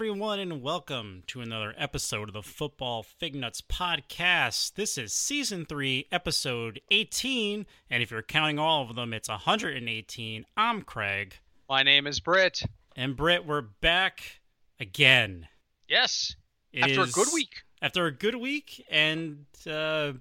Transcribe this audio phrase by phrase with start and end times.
[0.00, 4.72] everyone, and welcome to another episode of the Football Fig Nuts podcast.
[4.72, 10.46] This is season three, episode 18, and if you're counting all of them, it's 118.
[10.56, 11.34] I'm Craig.
[11.68, 12.62] My name is Britt.
[12.96, 14.40] And Britt, we're back
[14.80, 15.46] again.
[15.86, 16.34] Yes.
[16.72, 17.56] It after a good week.
[17.82, 20.14] After a good week and uh,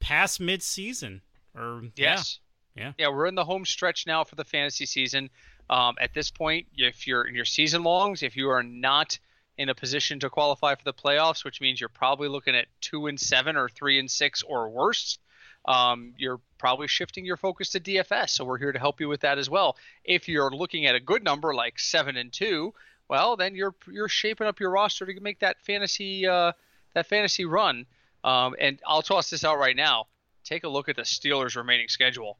[0.00, 1.20] past mid season.
[1.54, 2.38] Or yes.
[2.74, 2.84] Yeah.
[2.84, 2.92] yeah.
[2.96, 5.28] Yeah, we're in the home stretch now for the fantasy season.
[5.68, 9.18] Um, at this point, if you're in your season longs, if you are not
[9.58, 13.06] in a position to qualify for the playoffs, which means you're probably looking at two
[13.06, 15.18] and seven or three and six or worse,
[15.64, 18.30] um, you're probably shifting your focus to DFS.
[18.30, 19.76] So we're here to help you with that as well.
[20.04, 22.74] If you're looking at a good number like seven and two,
[23.08, 26.52] well, then you're you're shaping up your roster to make that fantasy uh,
[26.94, 27.86] that fantasy run.
[28.24, 30.06] Um, and I'll toss this out right now.
[30.44, 32.38] Take a look at the Steelers' remaining schedule.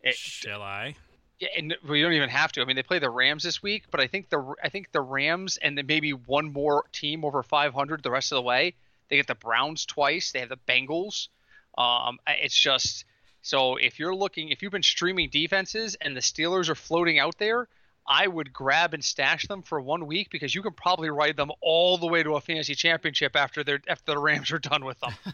[0.00, 0.94] It, Shall I?
[1.38, 2.62] Yeah, and we don't even have to.
[2.62, 5.00] I mean, they play the Rams this week, but I think the I think the
[5.00, 8.74] Rams and then maybe one more team over 500 the rest of the way.
[9.08, 10.32] They get the Browns twice.
[10.32, 11.28] They have the Bengals.
[11.76, 13.04] Um, it's just
[13.42, 17.38] so if you're looking, if you've been streaming defenses and the Steelers are floating out
[17.38, 17.68] there,
[18.06, 21.50] I would grab and stash them for one week because you can probably ride them
[21.60, 24.98] all the way to a fantasy championship after they're after the Rams are done with
[25.00, 25.12] them.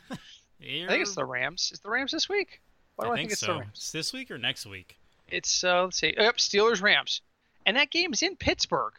[0.60, 1.70] I think it's the Rams.
[1.72, 2.60] Is the Rams this week?
[2.97, 3.47] Why do I, I think, think, it's so.
[3.47, 3.70] the Rams?
[3.75, 4.98] It's this week or next week?
[5.35, 7.21] It's uh, let's see, yep, Steelers Rams,
[7.67, 8.95] and that game's in Pittsburgh.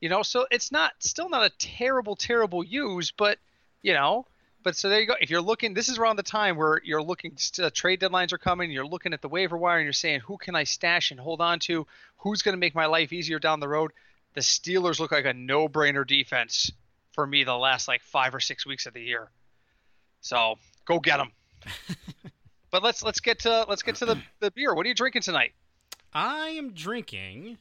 [0.00, 3.38] You know, so it's not still not a terrible, terrible use, but
[3.82, 4.26] you know,
[4.62, 5.14] but so there you go.
[5.20, 7.36] If you're looking, this is around the time where you're looking.
[7.62, 8.72] Uh, trade deadlines are coming.
[8.72, 11.40] You're looking at the waiver wire and you're saying, who can I stash and hold
[11.40, 11.86] on to?
[12.16, 13.92] Who's going to make my life easier down the road?
[14.34, 16.72] The Steelers look like a no-brainer defense
[17.12, 19.30] for me the last like five or six weeks of the year.
[20.20, 21.30] So go get them.
[22.72, 24.74] but let's let's get to let's get to the, the beer.
[24.74, 25.52] What are you drinking tonight?
[26.16, 27.58] I am drinking.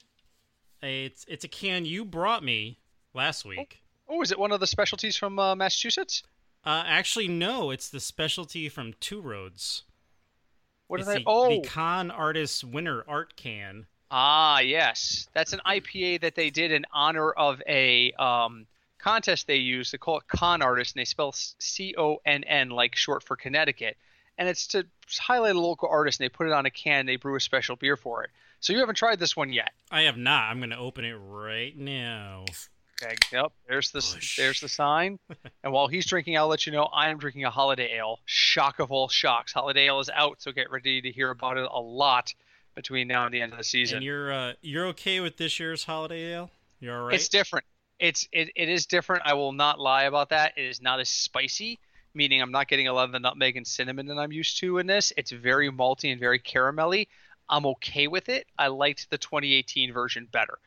[0.81, 2.79] A, it's it's a can you brought me
[3.13, 3.81] last week.
[4.07, 6.23] Oh, oh is it one of the specialties from uh, Massachusetts?
[6.65, 7.71] Uh, actually, no.
[7.71, 9.83] It's the specialty from Two Roads.
[10.87, 11.23] What is that?
[11.27, 13.87] Oh, the Con Artist Winter Art Can.
[14.09, 18.67] Ah, yes, that's an IPA that they did in honor of a um,
[18.99, 19.91] contest they used.
[19.91, 23.35] They call it Con Artist, and they spell C O N N like short for
[23.35, 23.97] Connecticut
[24.37, 24.85] and it's to
[25.19, 26.19] highlight a local artist.
[26.19, 27.01] And they put it on a can.
[27.01, 28.31] And They brew a special beer for it.
[28.65, 29.69] So you haven't tried this one yet.
[29.91, 30.49] I have not.
[30.49, 32.45] I'm going to open it right now.
[32.99, 33.15] Okay.
[33.31, 33.51] Yep.
[33.69, 34.37] There's the Push.
[34.37, 35.19] there's the sign.
[35.63, 38.21] and while he's drinking, I'll let you know I am drinking a holiday ale.
[38.25, 39.53] Shock of all shocks.
[39.53, 42.33] Holiday ale is out, so get ready to hear about it a lot
[42.73, 43.97] between now and the end of the season.
[43.97, 46.49] And you're uh, you're okay with this year's holiday ale?
[46.79, 47.13] You're all right.
[47.13, 47.65] It's different.
[47.99, 49.21] It's it, it is different.
[49.25, 50.53] I will not lie about that.
[50.57, 51.77] It is not as spicy
[52.15, 54.77] meaning I'm not getting a lot of the nutmeg and cinnamon that I'm used to
[54.77, 55.11] in this.
[55.17, 57.07] It's very malty and very caramelly.
[57.49, 58.47] I'm okay with it.
[58.57, 60.57] I liked the 2018 version better.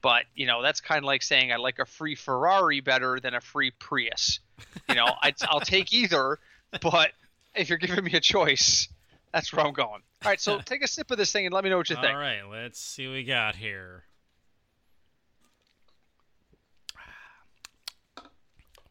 [0.00, 3.34] But, you know, that's kind of like saying I like a free Ferrari better than
[3.34, 4.40] a free Prius.
[4.88, 6.38] You know, i will take either,
[6.80, 7.12] but
[7.54, 8.88] if you're giving me a choice,
[9.32, 10.02] that's where I'm going.
[10.24, 11.96] All right, so take a sip of this thing and let me know what you
[11.96, 12.14] think.
[12.14, 14.04] All right, let's see what we got here.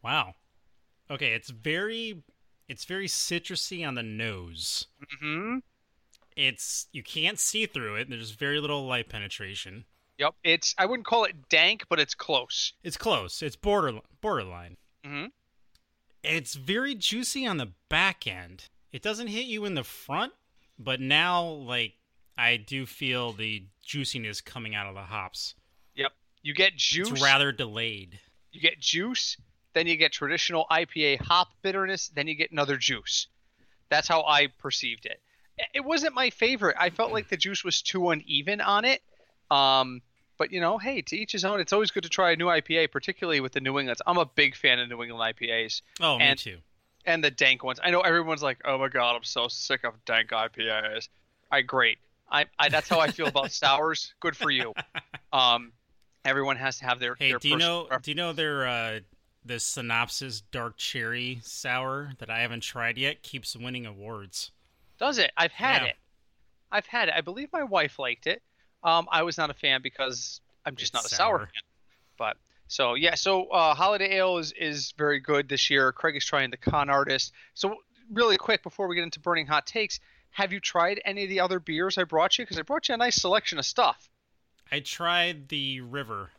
[0.03, 0.33] Wow.
[1.09, 2.23] Okay, it's very
[2.67, 4.87] it's very citrusy on the nose.
[5.19, 5.59] hmm
[6.35, 8.09] It's you can't see through it.
[8.09, 9.85] There's very little light penetration.
[10.17, 12.73] Yep, it's I wouldn't call it dank, but it's close.
[12.83, 13.41] It's close.
[13.41, 14.77] It's border borderline.
[15.05, 15.25] hmm
[16.23, 18.65] It's very juicy on the back end.
[18.91, 20.33] It doesn't hit you in the front,
[20.77, 21.93] but now like
[22.37, 25.55] I do feel the juiciness coming out of the hops.
[25.95, 27.11] Yep, you get juice.
[27.11, 28.19] It's rather delayed.
[28.51, 29.37] You get juice
[29.73, 33.27] then you get traditional IPA hop bitterness, then you get another juice.
[33.89, 35.21] That's how I perceived it.
[35.73, 36.75] It wasn't my favorite.
[36.79, 39.01] I felt like the juice was too uneven on it.
[39.49, 40.01] Um,
[40.37, 41.59] but you know, hey, to each his own.
[41.59, 44.01] It's always good to try a new IPA, particularly with the New Englands.
[44.07, 45.81] I'm a big fan of New England IPAs.
[45.99, 46.57] Oh, and, me too.
[47.05, 47.79] And the dank ones.
[47.83, 51.09] I know everyone's like, "Oh my god, I'm so sick of dank IPAs."
[51.51, 51.99] I great.
[52.31, 54.13] I, I that's how I feel about sours.
[54.19, 54.73] Good for you.
[55.31, 55.73] Um,
[56.25, 57.15] everyone has to have their.
[57.15, 57.81] Hey, their do you know?
[57.81, 58.05] Preference.
[58.05, 58.99] Do you know their uh,
[59.43, 64.51] the synopsis dark cherry sour that I haven't tried yet keeps winning awards.
[65.01, 65.31] Does it?
[65.35, 65.87] I've had yeah.
[65.89, 65.95] it.
[66.71, 67.15] I've had it.
[67.17, 68.43] I believe my wife liked it.
[68.83, 71.37] Um, I was not a fan because I'm just it's not a sour.
[71.39, 71.63] sour fan.
[72.19, 72.37] But
[72.67, 75.91] so yeah, so uh, Holiday Ale is is very good this year.
[75.91, 77.33] Craig is trying the Con Artist.
[77.55, 77.77] So
[78.13, 79.99] really quick before we get into burning hot takes,
[80.29, 82.45] have you tried any of the other beers I brought you?
[82.45, 84.07] Because I brought you a nice selection of stuff.
[84.71, 86.29] I tried the River.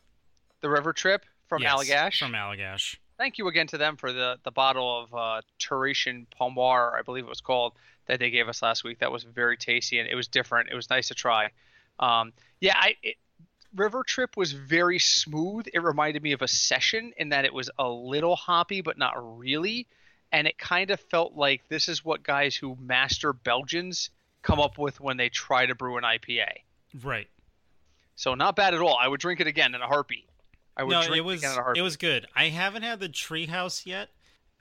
[0.61, 2.19] The River Trip from yes, Allagash.
[2.21, 2.97] From Allagash.
[3.19, 7.25] Thank you again to them for the, the bottle of uh, Terration Pomoir, I believe
[7.25, 7.75] it was called,
[8.07, 8.99] that they gave us last week.
[8.99, 10.71] That was very tasty and it was different.
[10.71, 11.51] It was nice to try.
[11.99, 13.17] Um, yeah, I it,
[13.75, 15.67] river trip was very smooth.
[15.73, 19.39] It reminded me of a session in that it was a little hoppy, but not
[19.39, 19.87] really.
[20.31, 24.11] And it kind of felt like this is what guys who master Belgians
[24.43, 26.49] come up with when they try to brew an IPA.
[27.03, 27.29] Right.
[28.17, 28.97] So not bad at all.
[29.01, 30.29] I would drink it again in a heartbeat.
[30.77, 31.81] I would no, drink it was again in a heartbeat.
[31.81, 32.27] it was good.
[32.35, 34.09] I haven't had the treehouse yet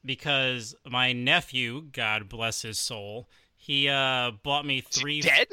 [0.05, 5.21] because my nephew, God bless his soul, he uh bought me three.
[5.21, 5.47] dead.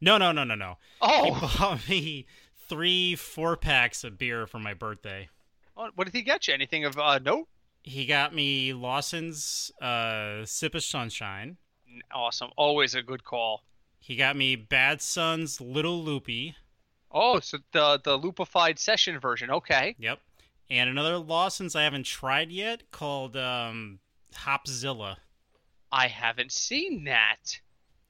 [0.00, 0.76] No, no, no, no, no.
[1.00, 2.26] Oh, He bought me
[2.68, 5.28] three four packs of beer for my birthday.
[5.74, 6.54] what did he get you?
[6.54, 7.48] Anything of uh, note?
[7.82, 11.58] He got me Lawson's uh, Sip of Sunshine.
[12.12, 12.50] Awesome.
[12.56, 13.62] Always a good call.
[13.98, 16.54] He got me Bad Son's Little Loopy.
[17.10, 19.50] Oh, so the the lupified session version.
[19.50, 19.94] Okay.
[19.98, 20.18] Yep.
[20.70, 23.98] And another Lawson's I haven't tried yet called um,
[24.34, 25.16] Hopzilla.
[25.92, 27.60] I haven't seen that.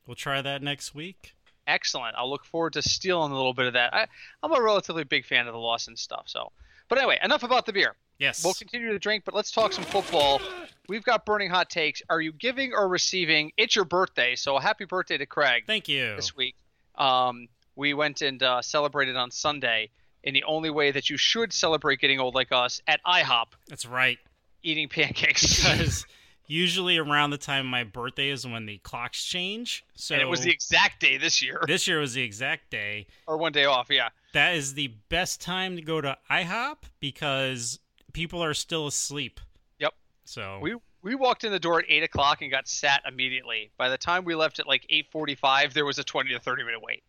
[0.06, 1.34] We'll try that next week.
[1.66, 2.14] Excellent.
[2.16, 3.94] I'll look forward to stealing a little bit of that.
[3.94, 4.06] I,
[4.42, 6.24] I'm a relatively big fan of the Lawson stuff.
[6.26, 6.52] So,
[6.88, 7.96] but anyway, enough about the beer.
[8.18, 8.44] Yes.
[8.44, 10.40] We'll continue to drink, but let's talk some football.
[10.88, 12.02] We've got burning hot takes.
[12.08, 13.52] Are you giving or receiving?
[13.56, 16.14] It's your birthday, so happy birthday to Craig Thank you.
[16.14, 16.54] this week.
[16.96, 19.90] Um, we went and uh, celebrated on Sunday
[20.25, 23.87] in the only way that you should celebrate getting old like us at IHOP, That's
[23.87, 24.19] right.
[24.62, 25.62] eating pancakes.
[25.62, 26.05] Because
[26.47, 29.85] usually around the time of my birthday is when the clocks change.
[29.94, 33.06] So and it was the exact day this year, this year was the exact day.
[33.26, 33.88] or one day off.
[33.91, 34.09] Yeah.
[34.32, 37.79] That is the best time to go to IHOP because
[38.12, 39.38] people are still asleep.
[39.79, 39.94] Yep.
[40.25, 43.71] So We we walked in the door at eight o'clock and got sat immediately.
[43.76, 46.65] By the time we left at like eight forty-five, there was a twenty to thirty
[46.65, 47.03] minute wait.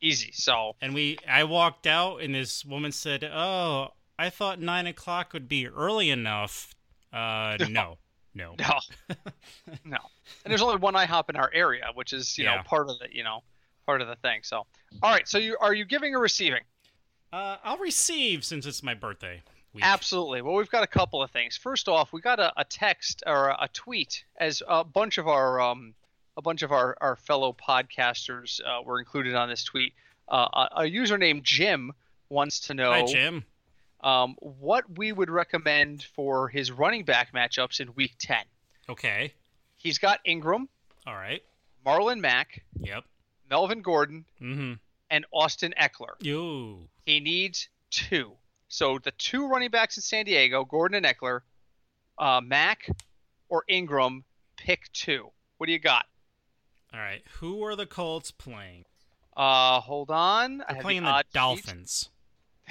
[0.00, 0.30] Easy.
[0.32, 5.32] So And we, I walked out, and this woman said, "Oh, I thought nine o'clock
[5.32, 6.74] would be early enough."
[7.12, 7.98] Uh, no,
[8.34, 8.54] no.
[8.58, 8.78] no,
[9.84, 9.98] no.
[10.44, 13.08] And there's only one IHOP in our area, which is you know part of the
[13.10, 13.42] you know
[13.86, 14.40] part of the thing.
[14.44, 14.58] So
[15.02, 15.26] all right.
[15.26, 16.62] So you are you giving or receiving?
[17.32, 19.42] Uh, I'll receive since it's my birthday
[19.72, 19.84] week.
[19.84, 20.42] Absolutely.
[20.42, 21.56] Well, we've got a couple of things.
[21.56, 25.28] First off, we got a, a text or a, a tweet as a bunch of
[25.28, 25.94] our um,
[26.38, 29.92] a bunch of our, our fellow podcasters uh, were included on this tweet.
[30.28, 30.46] Uh,
[30.76, 31.92] a, a user named Jim
[32.30, 33.44] wants to know Hi, Jim.
[34.02, 38.36] um, what we would recommend for his running back matchups in Week 10.
[38.88, 39.34] Okay.
[39.76, 40.68] He's got Ingram,
[41.06, 41.42] All right.
[41.84, 43.04] Marlon Mack, Yep.
[43.50, 44.74] Melvin Gordon, Mm-hmm.
[45.10, 46.14] and Austin Ekeler.
[46.20, 46.88] You.
[47.04, 48.32] He needs two.
[48.68, 51.40] So the two running backs in San Diego, Gordon and Ekeler,
[52.18, 52.88] uh, Mack
[53.48, 54.24] or Ingram,
[54.56, 55.30] pick two.
[55.56, 56.04] What do you got?
[56.92, 57.22] All right.
[57.40, 58.84] Who are the Colts playing?
[59.36, 60.58] Uh, hold on.
[60.68, 61.24] They're playing the, the.
[61.32, 62.08] Dolphins.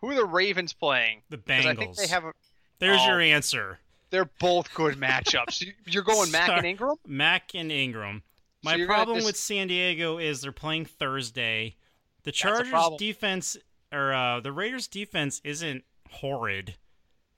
[0.00, 1.22] Who are the Ravens playing?
[1.30, 1.66] The Bengals.
[1.66, 2.24] I think they have.
[2.24, 2.32] A,
[2.78, 3.06] There's Oh.
[3.08, 3.78] your answer.
[4.10, 5.60] they're both good matchups.
[5.66, 6.96] You- You're going Mack and Ingram.
[7.06, 8.22] Mac and Ingram.
[8.62, 11.76] My gonna problem with San Diego is they're playing Thursday.
[12.24, 13.56] The Chargers defense
[13.92, 16.76] or uh, the Raiders defense isn't horrid.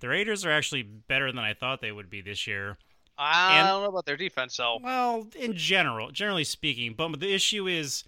[0.00, 2.78] The Raiders are actually better than I thought they would be this year.
[3.18, 4.78] I And- don't know about their defense though.
[4.82, 8.04] Well, in general, generally speaking, but the issue is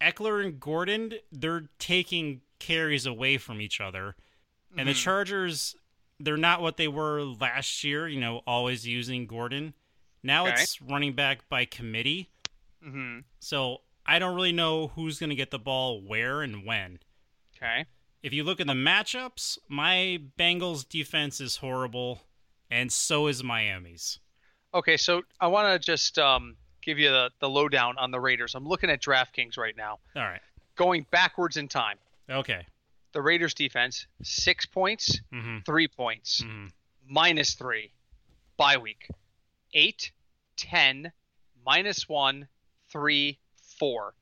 [0.00, 4.14] Ekeler and Gordon, they're taking carries away from each other.
[4.76, 5.02] And the Mhm.
[5.02, 5.76] Chargers,
[6.20, 9.74] they're not what they were last year, you know, always using Gordon.
[10.22, 10.62] Now Okay.
[10.62, 12.30] it's running back by committee.
[12.84, 13.24] Mhm.
[13.40, 17.00] So I don't really know who's going to get the ball where and when.
[17.56, 17.86] Okay.
[18.22, 22.22] If you look at the matchups, my Bengals defense is horrible,
[22.70, 24.18] and so is Miami's.
[24.76, 28.54] Okay, so I want to just um, give you the, the lowdown on the Raiders.
[28.54, 30.40] I'm looking at DraftKings right now, All right.
[30.76, 31.96] going backwards in time.
[32.30, 32.66] Okay.
[33.12, 35.58] The Raiders defense, six points, Mm-hmm.
[35.64, 36.66] three points, Mm-hmm.
[37.08, 37.90] minus three,
[38.58, 39.08] bye week,
[39.72, 40.12] eight,
[40.58, 41.10] ten,
[41.64, 42.46] minus one,
[42.92, 43.38] three,
[43.78, 44.12] four.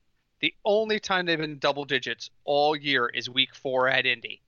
[0.41, 4.41] The only time they've been double digits all year is week four at Indy.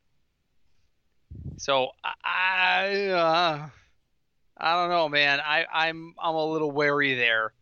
[1.56, 1.88] So
[2.25, 3.68] I, uh,
[4.56, 5.40] I don't know, man.
[5.40, 7.52] I, I'm I'm a little wary there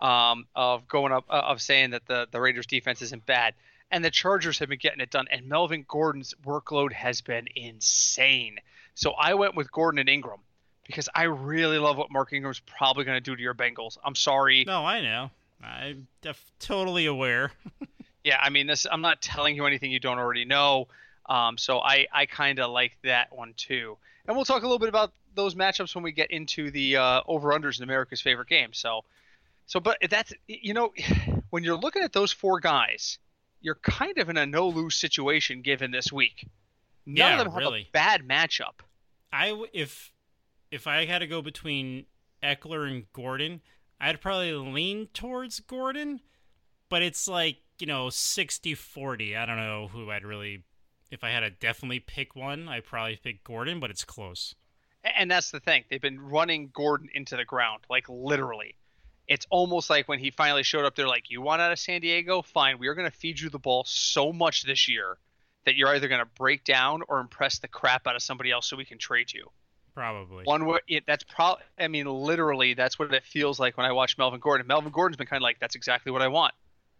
[0.00, 3.54] um, of going up uh, of saying that the the Raiders defense isn't bad,
[3.90, 5.26] and the Chargers have been getting it done.
[5.30, 8.58] And Melvin Gordon's workload has been insane.
[8.94, 10.40] So I went with Gordon and Ingram
[10.86, 13.98] because I really love what Mark Ingram's probably going to do to your Bengals.
[14.04, 14.64] I'm sorry.
[14.66, 15.30] No, I know.
[15.62, 17.52] I'm def- totally aware.
[18.24, 18.86] Yeah, I mean, this.
[18.90, 20.88] I'm not telling you anything you don't already know.
[21.26, 23.96] Um, so I, I kind of like that one too.
[24.26, 27.22] And we'll talk a little bit about those matchups when we get into the uh,
[27.26, 28.74] over/unders in America's favorite game.
[28.74, 29.02] So,
[29.66, 30.92] so, but that's you know,
[31.50, 33.18] when you're looking at those four guys,
[33.60, 36.46] you're kind of in a no-lose situation given this week.
[37.06, 37.82] None Yeah, of them have really.
[37.82, 38.80] a bad matchup.
[39.32, 40.12] I if
[40.70, 42.06] if I had to go between
[42.42, 43.62] Ekeler and Gordon,
[44.00, 46.20] I'd probably lean towards Gordon,
[46.88, 49.36] but it's like you know 60-40.
[49.36, 50.64] I don't know who I'd really.
[51.10, 54.54] If I had to definitely pick one, I'd probably pick Gordon, but it's close.
[55.16, 55.84] And that's the thing.
[55.88, 58.74] They've been running Gordon into the ground, like literally.
[59.26, 62.00] It's almost like when he finally showed up, they're like, You want out of San
[62.00, 62.42] Diego?
[62.42, 62.78] Fine.
[62.78, 65.18] We are going to feed you the ball so much this year
[65.64, 68.66] that you're either going to break down or impress the crap out of somebody else
[68.66, 69.50] so we can trade you.
[69.94, 70.44] Probably.
[70.44, 73.92] One way, it, that's probably, I mean, literally, that's what it feels like when I
[73.92, 74.66] watch Melvin Gordon.
[74.66, 76.54] Melvin Gordon's been kind of like, That's exactly what I want.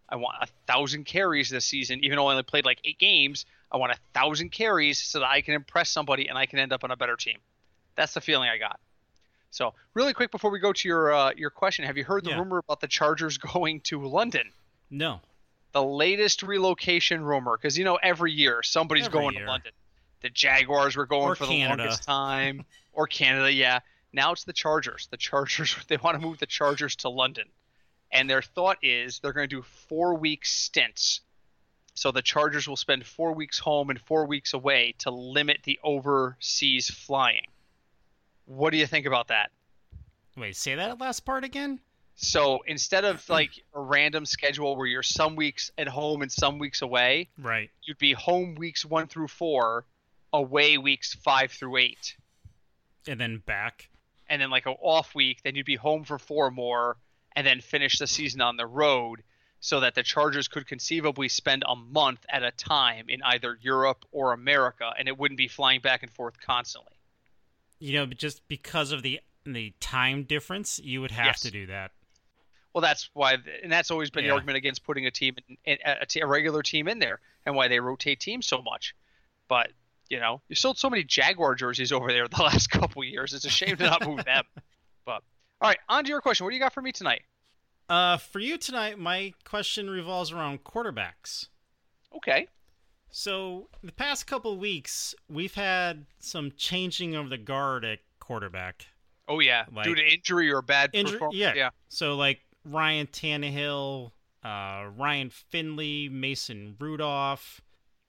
[0.09, 3.45] I want a thousand carries this season, even though I only played like eight games.
[3.71, 6.73] I want a thousand carries so that I can impress somebody and I can end
[6.73, 7.37] up on a better team.
[7.99, 8.79] That's the feeling I got.
[9.51, 12.29] So, really quick before we go to your uh, your question, have you heard the
[12.29, 12.37] Yeah.
[12.39, 14.51] rumor about the Chargers going to London?
[14.89, 15.19] No.
[15.73, 19.43] The latest relocation rumor, because you know every year somebody's Every going year.
[19.45, 19.73] to London.
[20.21, 21.75] The Jaguars were going Or for Canada.
[21.75, 22.63] the longest time,
[22.93, 23.79] or Canada, yeah.
[24.13, 25.09] Now it's the Chargers.
[25.11, 27.49] The Chargers they want to move the Chargers to London,
[28.13, 31.19] and their thought is they're going to do four week stints.
[31.95, 35.79] So the Chargers will spend four weeks home and four weeks away to limit the
[35.83, 37.47] overseas flying.
[38.49, 39.51] What do you think about that?
[40.35, 41.79] Wait, say that last part again?
[42.15, 46.57] So instead of like a random schedule where you're some weeks at home and some
[46.57, 47.69] weeks away, Right.
[47.83, 49.85] you'd be home weeks one through four,
[50.33, 52.17] away weeks five through eight,
[53.07, 53.89] And then back.
[54.27, 56.97] and then like an off week, then you'd be home for four more,
[57.35, 59.21] and then finish the season on the road,
[59.59, 64.05] so that the Chargers could conceivably spend a month at a time in either Europe
[64.11, 66.93] or America, and it wouldn't be flying back and forth constantly.
[67.79, 71.39] You know, just because of the the time difference, you would have Yes.
[71.41, 71.91] to do that.
[72.73, 74.29] Well, that's why, and that's always been Yeah.
[74.31, 77.67] the argument against putting a team, in, a, a regular team in there, and why
[77.67, 78.93] they rotate teams so much.
[79.47, 79.71] But
[80.09, 83.33] you know, you sold so many Jaguar jerseys over there the last couple of years.
[83.33, 84.43] It's a shame to not move them.
[85.05, 85.23] But
[85.61, 86.43] all right, on to your question.
[86.45, 87.23] What do you got for me tonight?
[87.87, 91.47] Uh, for you tonight, my question revolves around quarterbacks.
[92.15, 92.47] Okay.
[93.11, 98.85] So the past couple weeks, we've had some changing of the guard at quarterback.
[99.27, 101.37] Oh yeah, Like- due to injury or bad Injury, performance.
[101.37, 101.53] yeah.
[101.55, 101.69] yeah.
[101.89, 104.11] So like Ryan Tannehill,
[104.43, 107.61] uh, Ryan Finley, Mason Rudolph,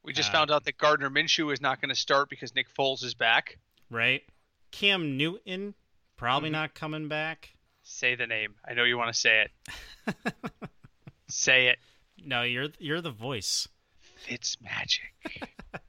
[0.02, 2.72] We just Uh, found out that Gardner Minshew is not going to start because Nick
[2.74, 3.58] Foles is back.
[3.90, 4.22] right?
[4.70, 5.74] Cam Newton,
[6.16, 6.52] probably Mhm.
[6.52, 7.54] not coming back.
[7.82, 8.54] Say the name.
[8.66, 9.46] I know you want to say
[10.06, 10.32] it.
[11.28, 11.78] say it.
[12.24, 13.68] No, you're you're the voice.
[14.20, 15.12] Fitz magic.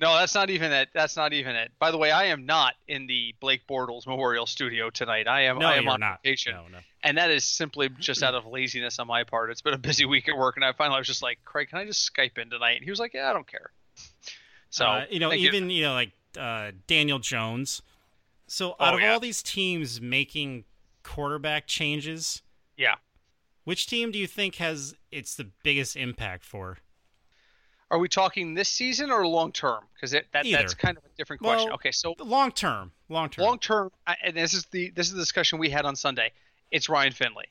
[0.00, 0.88] no, that's not even it.
[0.94, 1.72] That's not even it.
[1.78, 5.26] By the way, I am not in the Blake Bortles Memorial Studio tonight.
[5.28, 5.58] I am.
[5.58, 6.22] No, I am on not.
[6.22, 6.78] vacation, No, no.
[7.02, 9.50] and that is simply just out of laziness on my part.
[9.50, 11.78] It's been a busy week at work, and I finally was just like, Craig, can
[11.78, 12.76] I just Skype in tonight?
[12.76, 13.70] And he was like, Yeah, I don't care.
[14.70, 17.82] So Uh, you know, thank even you know, like uh, Daniel Jones.
[18.46, 19.12] So out Oh, of yeah.
[19.12, 20.64] all these teams making
[21.02, 22.42] quarterback changes,
[22.76, 22.94] yeah.
[23.64, 26.78] which team do you think has it's the biggest impact for?
[27.90, 29.84] Are we talking this season or long term?
[29.94, 31.66] Because that, that's kind of a different question.
[31.66, 33.44] Well, okay, so Long term, long term.
[33.44, 33.90] long term,
[34.22, 36.32] and this is the this is the discussion we had on Sunday.
[36.70, 37.46] It's Ryan Finley,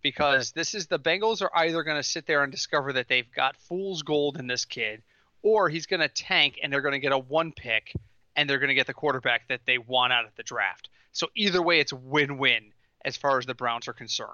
[0.00, 3.30] because this is the Bengals are either going to sit there and discover that they've
[3.32, 5.02] got fool's gold in this kid,
[5.42, 7.92] or he's going to tank and they're going to get a one pick
[8.34, 10.88] and they're going to get the quarterback that they want out of the draft.
[11.12, 12.72] So either way, it's win win
[13.04, 14.30] as far as the Browns are concerned.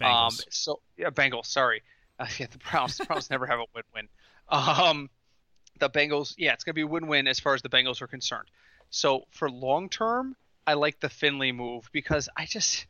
[0.00, 0.44] Um, Bengals.
[0.50, 1.46] so yeah, Bengals.
[1.46, 1.82] Sorry,
[2.18, 2.96] uh, yeah, the Browns.
[2.96, 4.08] The Browns never have a win-win.
[4.48, 5.10] Um,
[5.78, 6.34] the Bengals.
[6.36, 8.48] Yeah, it's gonna be a win-win as far as the Bengals are concerned.
[8.90, 10.36] So for long term,
[10.66, 12.86] I like the Finley move because I just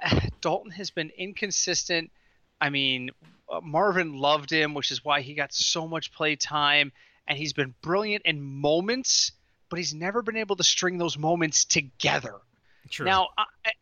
[0.40, 2.10] Dalton has been inconsistent.
[2.60, 3.10] I mean,
[3.48, 6.92] uh, Marvin loved him, which is why he got so much play time,
[7.26, 9.32] and he's been brilliant in moments,
[9.68, 12.34] but he's never been able to string those moments together.
[12.90, 13.06] True.
[13.06, 13.28] Now,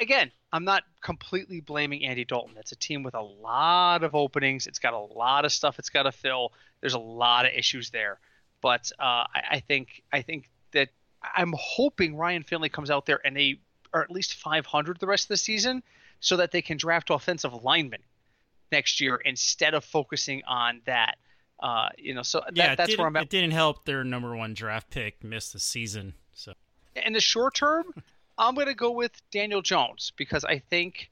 [0.00, 2.56] again, I'm not completely blaming Andy Dalton.
[2.58, 4.66] It's a team with a lot of openings.
[4.66, 6.52] It's got a lot of stuff it's got to fill.
[6.80, 8.18] There's a lot of issues there,
[8.60, 9.02] but uh,
[9.34, 10.88] I, I think I think that
[11.36, 13.60] I'm hoping Ryan Finley comes out there and they
[13.92, 15.82] are at least 500 the rest of the season,
[16.20, 18.00] so that they can draft offensive linemen
[18.70, 21.16] next year instead of focusing on that.
[21.60, 23.24] Uh, you know, so that, yeah, that's where I'm at.
[23.24, 26.14] it didn't help their number one draft pick miss the season.
[26.32, 26.52] So
[27.04, 27.84] in the short term,
[28.38, 31.10] I'm to go with Daniel Jones because I think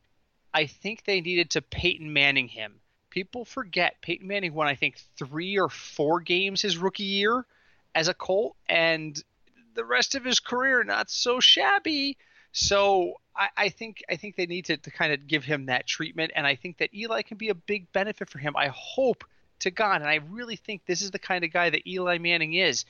[0.54, 2.80] I think they needed to Peyton Manning him.
[3.10, 7.44] People forget Peyton Manning won I think 3 or 4 games his rookie year
[7.94, 9.20] as a Colt and
[9.74, 12.16] the rest of his career not so shabby.
[12.52, 15.86] So I, I think I think they need to, to kind of give him that
[15.86, 18.56] treatment and I think that Eli can be a big benefit for him.
[18.56, 19.24] I hope
[19.60, 22.54] to God and I really think this is the kind of guy that Eli Manning
[22.54, 22.84] is.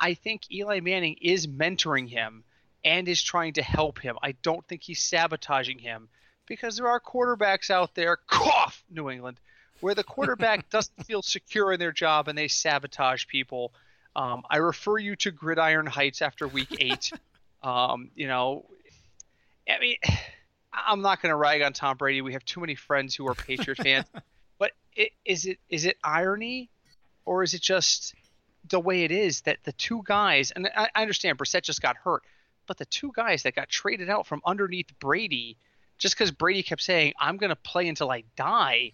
[0.00, 2.44] I think Eli Manning is mentoring him
[2.84, 4.16] and is trying to help him.
[4.22, 6.08] I don't think he's sabotaging him
[6.46, 9.38] because there are quarterbacks out there, cough, New England,
[9.80, 13.72] where the quarterback doesn't feel secure in their job and they sabotage people.
[14.14, 17.12] Um, I refer you to Gridiron Heights after week eight.
[17.62, 18.66] um, you know,
[19.68, 19.96] I mean,
[20.72, 22.20] I'm not going to rag on Tom Brady.
[22.20, 24.06] We have too many friends who are Patriot fans.
[24.58, 26.70] But it, is it is it irony,
[27.24, 28.14] or is it just
[28.70, 31.96] the way it is that the two guys and I, I understand Brissett just got
[31.96, 32.22] hurt,
[32.66, 35.56] but the two guys that got traded out from underneath Brady,
[35.98, 38.92] just because Brady kept saying I'm going to play until I die,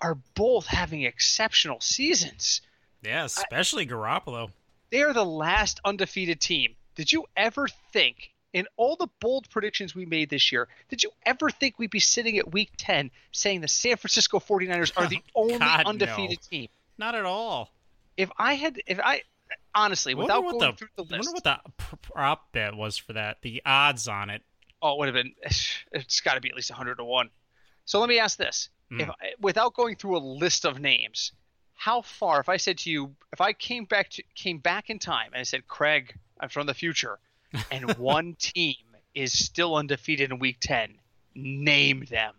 [0.00, 2.60] are both having exceptional seasons.
[3.02, 4.50] Yeah, especially I, Garoppolo.
[4.90, 6.74] They are the last undefeated team.
[6.94, 11.10] Did you ever think in all the bold predictions we made this year, did you
[11.24, 15.22] ever think we'd be sitting at week 10 saying the San Francisco 49ers are the
[15.34, 16.48] only God, undefeated no.
[16.56, 16.68] team?
[16.98, 17.72] Not at all.
[18.16, 19.22] If I had, if I,
[19.74, 21.14] honestly, without going the, through the list.
[21.14, 24.42] I wonder what the prop bet was for that, the odds on it.
[24.80, 25.34] Oh, it would have been,
[25.92, 27.30] it's got to be at least 100 to 1.
[27.84, 28.68] So let me ask this.
[28.90, 29.02] Mm.
[29.02, 29.08] If
[29.40, 31.32] without going through a list of names,
[31.74, 34.98] how far if I said to you, if I came back to came back in
[34.98, 37.18] time and I said, "Craig, I'm from the future
[37.70, 38.76] and one team
[39.14, 40.94] is still undefeated in week 10,
[41.34, 42.34] name them.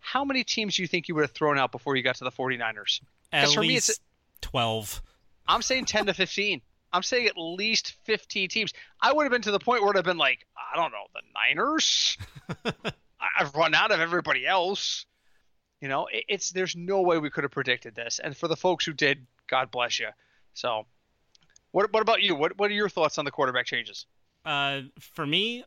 [0.00, 2.24] How many teams do you think you would have thrown out before you got to
[2.24, 3.00] the 49ers?
[3.32, 4.00] At for least me, it's
[4.42, 5.02] 12.
[5.46, 6.60] I'm saying 10 to 15.
[6.92, 8.72] I'm saying at least 15 teams.
[9.00, 10.92] I would have been to the point where it would have been like, I don't
[10.92, 12.16] know, the Niners.
[13.38, 15.06] I've run out of everybody else.
[15.80, 18.20] You know, it, it's there's no way we could have predicted this.
[18.22, 20.08] And for the folks who did, God bless you.
[20.54, 20.86] So,
[21.72, 22.34] what what about you?
[22.34, 24.06] What what are your thoughts on the quarterback changes?
[24.44, 25.64] Uh, for me,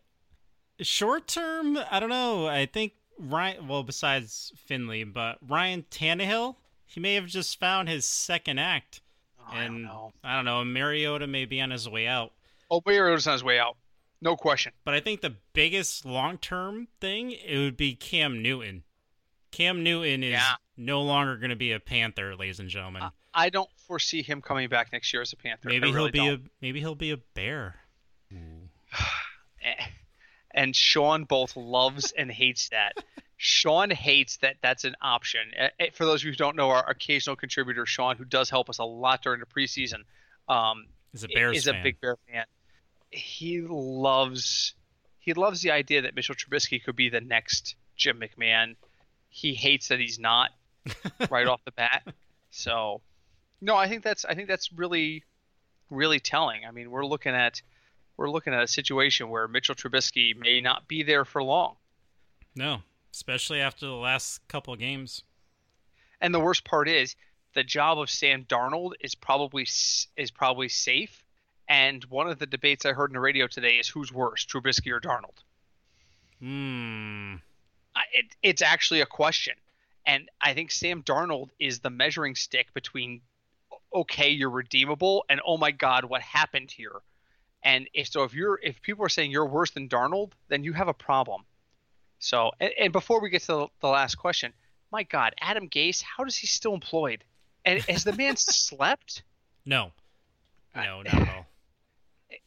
[0.79, 2.47] short term, I don't know.
[2.47, 3.67] I think Ryan.
[3.67, 6.55] Well, besides Finley, but Ryan Tannehill,
[6.85, 9.01] he may have just found his second act,
[9.49, 10.13] oh, and I don't, know.
[10.23, 10.63] I don't know.
[10.65, 12.31] Mariota may be on his way out.
[12.69, 13.77] Oh, Mariota's on his way out,
[14.21, 14.73] no question.
[14.83, 18.83] But I think the biggest long term thing it would be Cam Newton.
[19.51, 20.55] Cam Newton is yeah.
[20.75, 23.03] no longer going to be a Panther, ladies and gentlemen.
[23.03, 25.69] Uh, I don't foresee him coming back next year as a Panther.
[25.69, 26.45] Maybe really he'll be don't.
[26.45, 27.75] a maybe he'll be a Bear.
[30.51, 32.93] and Sean both loves and hates that.
[33.37, 35.41] Sean hates that that's an option.
[35.93, 38.79] For those of you who don't know, our occasional contributor Sean, who does help us
[38.79, 40.01] a lot during the preseason,
[40.49, 41.75] um, is a Bears is fan.
[41.75, 42.45] a big Bear fan.
[43.11, 44.73] He loves
[45.19, 48.75] he loves the idea that Mitchell Trubisky could be the next Jim McMahon.
[49.29, 50.51] He hates that he's not
[51.29, 52.03] right off the bat.
[52.49, 53.01] So,
[53.61, 55.23] no, I think that's I think that's really
[55.91, 56.65] really telling.
[56.65, 57.61] I mean, we're looking at
[58.17, 61.75] we're looking at a situation where Mitchell Trubisky may not be there for long.
[62.55, 62.81] No,
[63.17, 65.23] especially after the last couple of games.
[66.21, 67.15] And the worst part is
[67.55, 71.23] the job of Sam Darnold is probably is probably safe.
[71.67, 74.91] And one of the debates I heard in the radio today is who's worse, Trubisky
[74.91, 75.39] or Darnold.
[76.39, 77.35] Hmm.
[78.13, 79.55] It, it's actually a question,
[80.05, 83.21] and I think Sam Darnold is the measuring stick between
[83.91, 87.01] okay, you're redeemable, and oh my God, what happened here?
[87.63, 90.73] And if so, if you're if people are saying you're worse than Darnold, then you
[90.73, 91.45] have a problem.
[92.19, 94.53] So, and, and before we get to the, the, last question,
[94.91, 97.23] my God, Adam Gase, how does he still employed?
[97.65, 99.23] And has the man slept?
[99.65, 99.91] No,
[100.75, 101.45] no, not at all.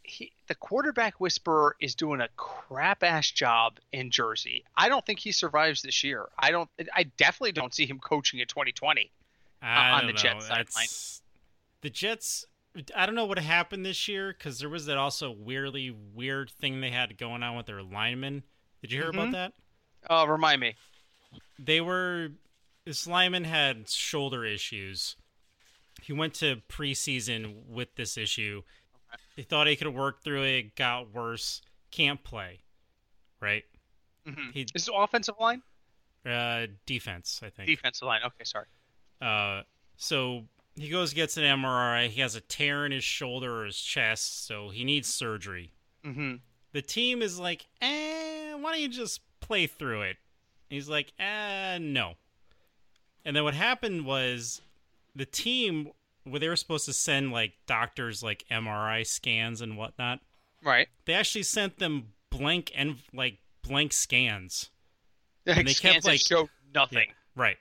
[0.02, 4.64] He, the quarterback whisperer is doing a crap ass job in Jersey.
[4.76, 6.26] I don't think he survives this year.
[6.36, 6.68] I don't.
[6.94, 9.10] I definitely don't see him coaching in 2020
[9.62, 10.18] uh, on the know.
[10.18, 10.88] Jets sideline.
[11.82, 12.44] The Jets
[12.94, 16.80] I don't know what happened this year because there was that also weirdly weird thing
[16.80, 18.44] they had going on with their linemen.
[18.82, 19.20] Did you hear mm-hmm.
[19.20, 19.52] about that?
[20.08, 20.76] Oh, uh, remind me.
[21.58, 22.30] They were
[22.86, 25.16] this lineman had shoulder issues.
[26.02, 28.62] He went to preseason with this issue.
[29.12, 29.22] Okay.
[29.36, 30.74] He thought he could work through it.
[30.76, 31.60] Got worse.
[31.90, 32.60] Can't play.
[33.40, 33.64] Right.
[34.26, 34.50] Mm-hmm.
[34.52, 35.62] He, Is offensive line?
[36.24, 37.68] Uh, defense, I think.
[37.68, 38.20] Defensive line.
[38.24, 38.66] Okay, sorry.
[39.20, 39.62] Uh,
[39.96, 40.44] so
[40.76, 42.08] he goes gets an MRI.
[42.08, 45.72] He has a tear in his shoulder or his chest, so he needs surgery.
[46.04, 46.36] Mm-hmm.
[46.72, 48.09] The team is like, eh,
[48.62, 50.16] why don't you just play through it?
[50.70, 52.14] he's like, eh, no.
[53.24, 54.62] And then what happened was
[55.14, 55.90] the team
[56.24, 60.20] where they were supposed to send like doctors like MRI scans and whatnot.
[60.62, 60.88] Right.
[61.04, 64.70] They actually sent them blank and like blank scans.
[65.46, 67.08] Like and they kept like show nothing.
[67.08, 67.56] Yeah, right.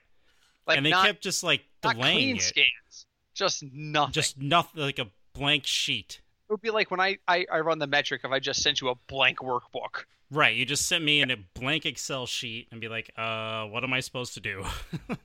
[0.66, 2.42] Like and they not, kept just like delaying it.
[2.42, 3.06] Scans.
[3.34, 4.12] Just nothing.
[4.12, 6.20] Just nothing, like a blank sheet.
[6.48, 8.80] It would be like when I, I, I run the metric if I just sent
[8.80, 10.04] you a blank workbook.
[10.30, 10.54] Right.
[10.54, 13.92] You just sent me in a blank Excel sheet and be like, uh, what am
[13.92, 14.64] I supposed to do?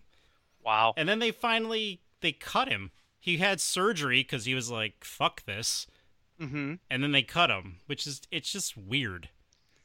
[0.65, 0.93] wow.
[0.97, 2.91] And then they finally they cut him.
[3.19, 5.87] He had surgery because he was like, fuck this.
[6.41, 6.75] Mm-hmm.
[6.89, 9.29] And then they cut him, which is it's just weird.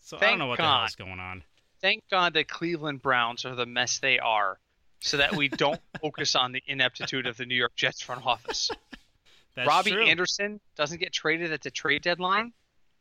[0.00, 0.64] So Thank I don't know what God.
[0.64, 1.44] the hell is going on.
[1.80, 4.58] Thank God that Cleveland Browns are the mess they are
[5.00, 8.70] so that we don't focus on the ineptitude of the New York Jets front office.
[9.54, 10.06] That's Robbie true.
[10.06, 12.52] Anderson doesn't get traded at the trade deadline.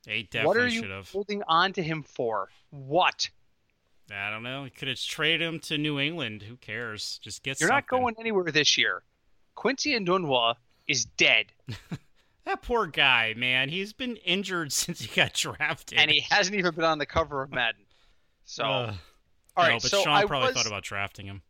[0.05, 1.09] They What definitely are you should have.
[1.09, 2.49] holding on to him for?
[2.69, 3.29] What?
[4.11, 4.63] I don't know.
[4.63, 6.41] You could have traded him to New England.
[6.43, 7.19] Who cares?
[7.21, 9.03] Just get You're not going anywhere this year.
[9.55, 10.55] Quincy Enunwa
[10.87, 11.47] is dead,
[12.45, 13.69] That poor guy, man.
[13.69, 15.99] He's been injured since he got drafted.
[15.99, 17.81] and he hasn't even been on the cover of Madden.
[18.45, 18.95] So, Ugh.
[19.55, 19.73] all right.
[19.73, 21.43] no, but so Sean I probably was, thought about drafting him.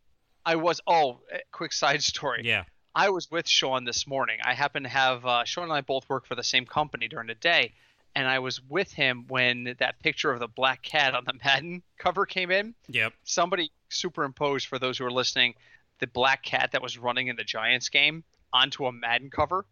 [0.46, 0.82] I was.
[0.86, 1.20] Oh,
[1.54, 2.42] quick side story.
[2.44, 2.66] Yeah.
[2.96, 4.40] I was with Sean this morning.
[4.44, 7.28] I happen to have uh, Sean and I both work for the same company during
[7.28, 7.74] the day,
[8.16, 11.84] and I was with him when that picture of the black cat on the Madden
[11.98, 12.76] cover came in.
[12.88, 13.14] Yep.
[13.24, 15.56] Somebody superimposed for those who are listening
[16.00, 19.66] the black cat that was running in the Giants game onto a Madden cover,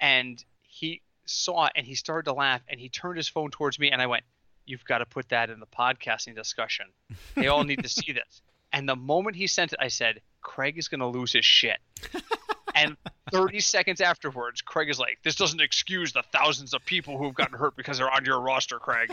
[0.00, 3.78] and he saw it and he started to laugh and he turned his phone towards
[3.78, 4.24] me and I went,
[4.64, 6.86] "You've got to put that in the podcasting discussion.
[7.34, 10.78] They all need to see this." And the moment he sent it, I said, "Craig
[10.78, 11.78] is going to lose his shit."
[12.76, 12.96] and
[13.32, 17.58] 30 seconds afterwards, Craig is like, "This doesn't excuse the thousands of people who've gotten
[17.58, 19.12] hurt because they're on your roster, Craig."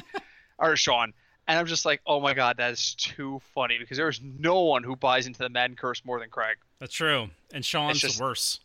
[0.60, 1.14] or Sean.
[1.48, 4.84] And I'm just like, "Oh my god, that is too funny because there's no one
[4.84, 7.30] who buys into the Madden curse more than Craig." That's true.
[7.54, 8.62] And Sean's just- the worst.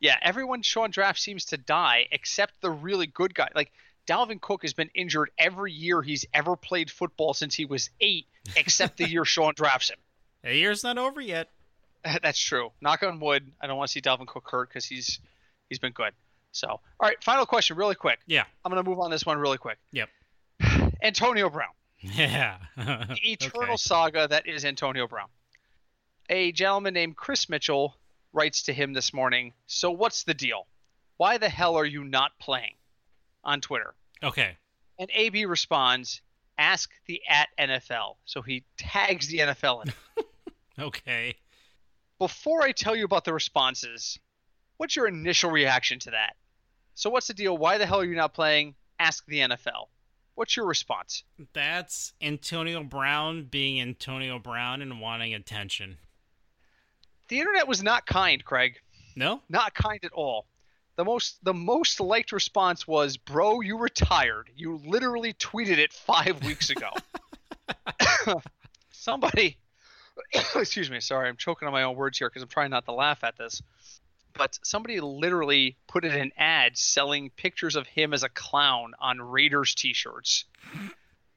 [0.00, 3.48] Yeah, everyone Sean draft seems to die except the really good guy.
[3.54, 3.72] Like
[4.06, 8.26] Dalvin Cook has been injured every year he's ever played football since he was eight,
[8.56, 9.98] except the year Sean drafts him.
[10.42, 11.50] The year's not over yet.
[12.22, 12.70] That's true.
[12.80, 13.50] Knock on wood.
[13.60, 15.18] I don't want to see Dalvin Cook hurt because he's
[15.68, 16.12] he's been good.
[16.52, 18.18] So, all right, final question, really quick.
[18.26, 18.44] Yeah.
[18.64, 19.78] I'm gonna move on this one really quick.
[19.92, 20.08] Yep.
[21.02, 22.58] Antonio Brown, Yeah.
[22.76, 23.76] the eternal Okay.
[23.76, 25.28] saga that is Antonio Brown.
[26.30, 27.94] A gentleman named Chris Mitchell
[28.32, 29.52] writes to him this morning.
[29.66, 30.66] So what's the deal?
[31.16, 32.74] Why the hell are you not playing?
[33.44, 33.94] On Twitter.
[34.22, 34.56] Okay.
[34.98, 36.20] And AB responds,
[36.58, 38.16] ask the at NFL.
[38.24, 39.92] So he tags the NFL in.
[40.80, 41.34] Okay.
[42.18, 44.18] Before I tell you about the responses,
[44.76, 46.34] what's your initial reaction to that?
[46.94, 47.56] So what's the deal?
[47.56, 48.74] Why the hell are you not playing?
[48.98, 49.86] Ask the NFL.
[50.34, 51.22] What's your response?
[51.52, 55.98] That's Antonio Brown being Antonio Brown and wanting attention.
[57.28, 58.78] The internet was not kind, Craig.
[59.14, 59.42] No?
[59.48, 60.46] Not kind at all.
[60.96, 64.50] The most the most liked response was, "Bro, you retired.
[64.56, 66.90] You literally tweeted it 5 weeks ago."
[68.90, 69.58] Somebody
[70.56, 72.92] excuse me, sorry, I'm choking on my own words here because I'm trying not to
[72.92, 73.62] laugh at this.
[74.34, 79.20] But somebody literally put in an ad selling pictures of him as a clown on
[79.20, 80.44] Raiders t-shirts.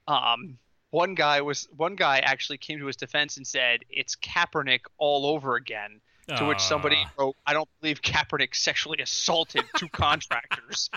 [0.08, 0.58] Um,
[0.91, 5.26] one guy was one guy actually came to his defense and said it's Kaepernick all
[5.26, 6.02] over again.
[6.38, 7.12] To which somebody Ah.
[7.17, 10.89] wrote, "I don't believe Kaepernick sexually assaulted two contractors."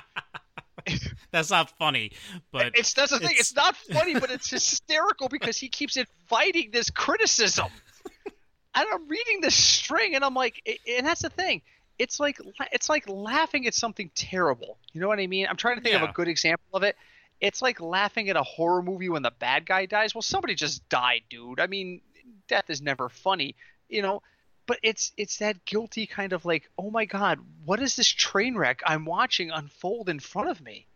[1.30, 2.12] That's not funny,
[2.52, 3.30] but it's that's the thing.
[3.30, 7.68] it's- It's not funny, but it's hysterical because he keeps inviting this criticism.
[8.74, 11.62] and I'm reading this string, and I'm like, and that's the thing.
[11.98, 12.38] It's like
[12.72, 14.76] it's like laughing at something terrible.
[14.92, 15.46] You know what I mean?
[15.48, 16.96] I'm trying to think of a good example of it.
[17.40, 20.14] It's like laughing at a horror movie when the bad guy dies.
[20.14, 21.60] Well, somebody just died, dude.
[21.60, 22.00] I mean,
[22.48, 23.54] death is never funny,
[23.88, 24.22] you know.
[24.66, 28.56] But it's it's that guilty kind of like, oh my god, what is this train
[28.56, 30.86] wreck I'm watching unfold in front of me?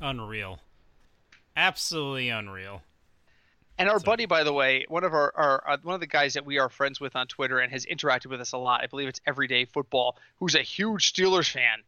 [0.00, 0.60] unreal.
[1.56, 2.82] Absolutely unreal.
[3.78, 6.06] And our So- buddy, by the way, one of our, our uh, one of the
[6.06, 8.82] guys that we are friends with on Twitter and has interacted with us a lot.
[8.82, 11.82] I believe it's Everyday Football, who's a huge Steelers fan.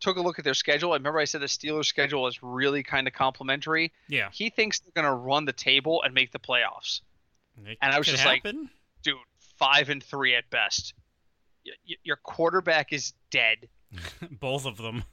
[0.00, 0.92] Took a look at their schedule.
[0.92, 3.92] I remember I said the Steelers' schedule is really kind of complimentary.
[4.08, 4.30] Yeah.
[4.32, 7.00] He thinks they're going to run the table and make the playoffs.
[7.66, 8.60] It And I was just like- happen.
[8.62, 8.70] Dude,
[9.60, 10.94] five and three at best.
[11.64, 13.68] Y- y- your quarterback is dead.
[14.40, 15.04] both of them.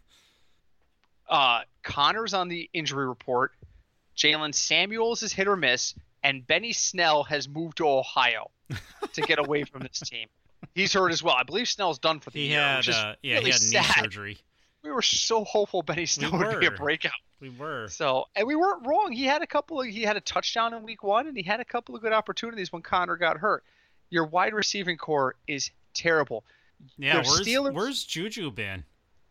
[1.29, 3.51] Uh, Conner's on the injury report.
[4.15, 8.49] Jaylen Samuels is hit or miss, and Benny Snell has moved to Ohio
[9.13, 10.27] to get away from this team.
[10.73, 11.35] He's hurt as well.
[11.35, 14.01] I believe Snell's done for the He year, had uh, yeah, really he had knee
[14.01, 14.37] surgery.
[14.83, 17.11] We were so hopeful Benny Snell would be a breakout.
[17.39, 17.87] We were.
[17.89, 19.11] So, and we weren't wrong.
[19.11, 21.59] He had a couple of he had a touchdown in week one, and he had
[21.59, 23.63] a couple of good opportunities when Connor got hurt.
[24.09, 26.43] Your wide receiving core is terrible.
[26.97, 28.83] Yeah, where's Steelers- where's Juju been?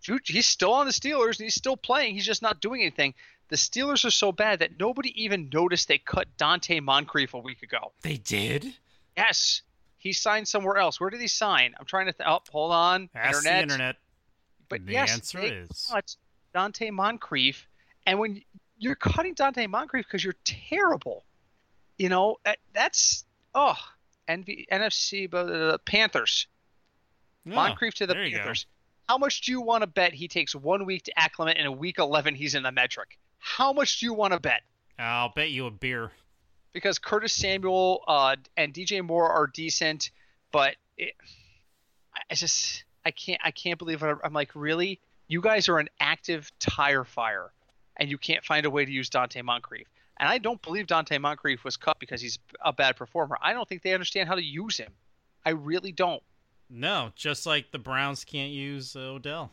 [0.03, 2.15] Ju- He's still on the Steelers and he's still playing.
[2.15, 3.15] He's just not doing anything.
[3.49, 7.63] The Steelers are so bad that nobody even noticed they cut Donte Moncrief a week
[7.63, 7.93] ago.
[8.03, 8.75] They did.
[9.17, 9.63] Yes,
[9.99, 11.01] he signed somewhere else.
[11.01, 11.75] Where did he sign?
[11.79, 12.13] I'm trying to.
[12.13, 13.09] Th- oh, hold on.
[13.15, 13.97] Ask the internet.
[14.69, 16.17] But The yes, answer they is- cut
[16.55, 17.69] Donte Moncrief,
[18.05, 18.43] and when
[18.79, 21.25] you're cutting Donte Moncrief because you're terrible,
[21.99, 22.37] you know
[22.75, 23.77] that's oh,
[24.29, 26.47] NV, NFC, but uh, Panthers.
[27.47, 28.21] Oh, Moncrief to the go.
[28.21, 28.67] Panthers.
[29.09, 31.79] How much do you want to bet he takes one week to acclimate, and in
[31.79, 33.19] week 11 he's in the metric?
[33.39, 34.63] How much do you want to bet?
[34.99, 36.11] I'll bet you a beer.
[36.73, 40.11] Because Curtis Samuel uh, and DJ Moore are decent.
[40.53, 41.15] but it,
[42.31, 44.17] I just I can't I can't believe it.
[44.25, 47.53] I'm like really you guys are an active tire fire,
[47.97, 49.87] and you can't find a way to use Donte Moncrief.
[50.19, 53.37] And I don't believe Donte Moncrief was cut because he's a bad performer.
[53.43, 54.93] I don't think they understand how to use him.
[55.45, 56.23] I really don't.
[56.71, 59.53] No, just like the Browns can't use Odell.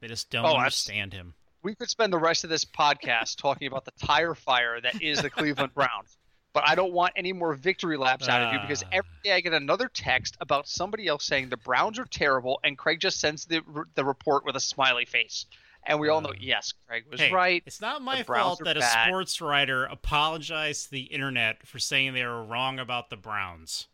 [0.00, 1.34] They just don't Oh, understand him.
[1.62, 5.22] We could spend the rest of this podcast talking about the tire fire that is
[5.22, 6.16] the Cleveland Browns.
[6.52, 8.88] But I don't want any more victory laps out of you because Ah.
[8.92, 12.78] every day I get another text about somebody else saying the Browns are terrible, and
[12.78, 13.60] Craig just sends the
[13.96, 15.46] the report with a smiley face,
[15.86, 17.62] and we all know Uh, yes, Craig was Hey, right.
[17.66, 22.24] It's not my fault that a sports writer apologized to the internet for saying they
[22.24, 23.88] were wrong about the Browns.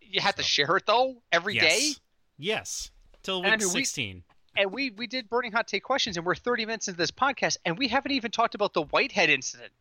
[0.00, 1.80] You have to share it though every day.
[1.80, 2.00] yes.
[2.38, 2.90] Yes.
[3.22, 4.22] Till I week mean, we- 16.
[4.56, 7.58] and we we did burning hot take questions, and we're 30 minutes into this podcast,
[7.64, 9.72] and we haven't even talked about the Whitehead incident.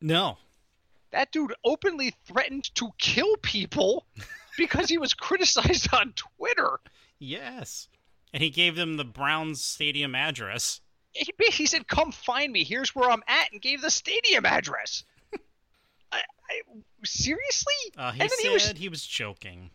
[0.00, 0.38] No.
[1.10, 4.06] That dude openly threatened to kill people
[4.56, 6.80] because he was criticized on Twitter.
[7.18, 7.88] Yes.
[8.32, 10.80] And he gave them the Browns stadium address.
[11.12, 12.64] He, he said, "Come find me.
[12.64, 15.04] Here's where I'm at," and gave the stadium address.
[16.12, 16.18] I,
[16.50, 16.60] I,
[17.04, 17.74] seriously?
[17.96, 19.70] Uh, he And said he was- he was joking.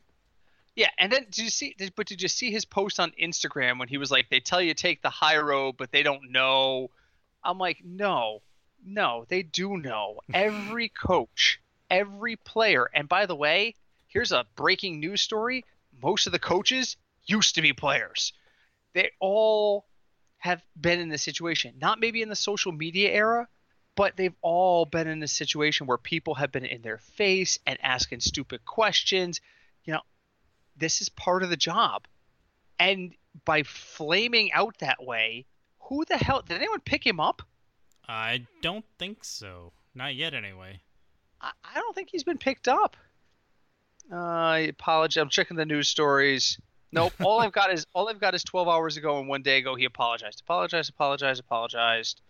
[0.75, 1.73] Yeah, and then did you see?
[1.77, 4.61] Did, but did you see his post on Instagram when he was like, "They tell
[4.61, 6.91] you take the high road, but they don't know."
[7.43, 8.41] I'm like, no,
[8.85, 10.19] no, they do know.
[10.33, 13.73] Every coach, every player, and by the way,
[14.07, 15.65] here's a breaking news story:
[16.01, 18.33] most of the coaches used to be players.
[18.93, 19.85] They all
[20.37, 21.75] have been in this situation.
[21.79, 23.47] Not maybe in the social media era,
[23.95, 27.77] but they've all been in this situation where people have been in their face and
[27.81, 29.41] asking stupid questions.
[29.83, 30.01] You know,
[30.77, 32.07] this is part of the job.
[32.79, 35.45] And by flaming out that way,
[35.79, 37.41] who the hell did anyone pick him up?
[38.07, 39.73] I don't think so.
[39.95, 40.79] Not yet, anyway.
[41.41, 42.95] I, I don't think he's been picked up.
[44.11, 45.21] Uh, I apologize.
[45.21, 46.59] I'm checking the news stories.
[46.91, 47.13] Nope.
[47.21, 49.75] All I've got is all I've got is 12 hours ago and one day ago
[49.75, 50.41] he apologized.
[50.41, 50.89] Apologized.
[50.89, 51.39] Apologized.
[51.41, 52.21] Apologized.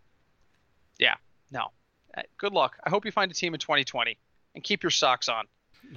[0.99, 1.15] Yeah.
[1.51, 1.67] No.
[2.17, 2.77] Uh, good luck.
[2.83, 4.17] I hope you find a team in 2020
[4.55, 5.45] and keep your socks on.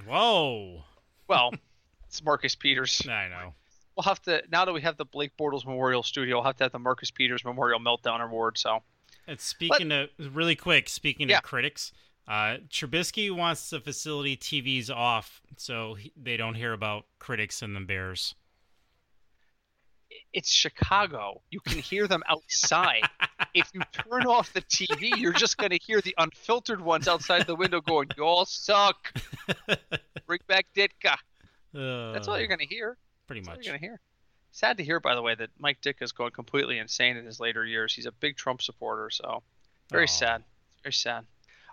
[0.07, 0.83] Whoa.
[1.27, 1.53] Well,
[2.07, 3.01] it's Marcus Peters.
[3.07, 3.53] I know.
[3.97, 6.37] We'll have to now that we have the Blake Bortles Memorial Studio.
[6.37, 8.57] We'll have to have the Marcus Peters Memorial Meltdown Award.
[8.57, 8.83] So
[9.27, 11.37] And speaking of really quick, speaking Yeah.
[11.37, 11.91] of critics,
[12.27, 17.75] uh, Trubisky wants the facility TVs off so he, they don't hear about critics and
[17.75, 18.35] the Bears.
[20.33, 21.41] It's Chicago.
[21.49, 23.03] You can hear them outside.
[23.53, 27.45] if you turn off the TV, you're just going to hear the unfiltered ones outside
[27.47, 29.13] the window going, "Y'all suck."
[30.25, 31.15] Bring back Ditka.
[31.73, 32.97] That's all Uh, you're going to hear.
[33.27, 33.65] pretty That's all much.
[33.65, 33.99] you're going to hear.
[34.53, 37.65] Sad to hear, by the way, that Mike Ditka's going completely insane in his later
[37.65, 37.93] years.
[37.93, 39.43] He's a big Trump supporter, so
[39.89, 40.07] very Aw.
[40.07, 40.43] sad.
[40.83, 41.25] Very sad.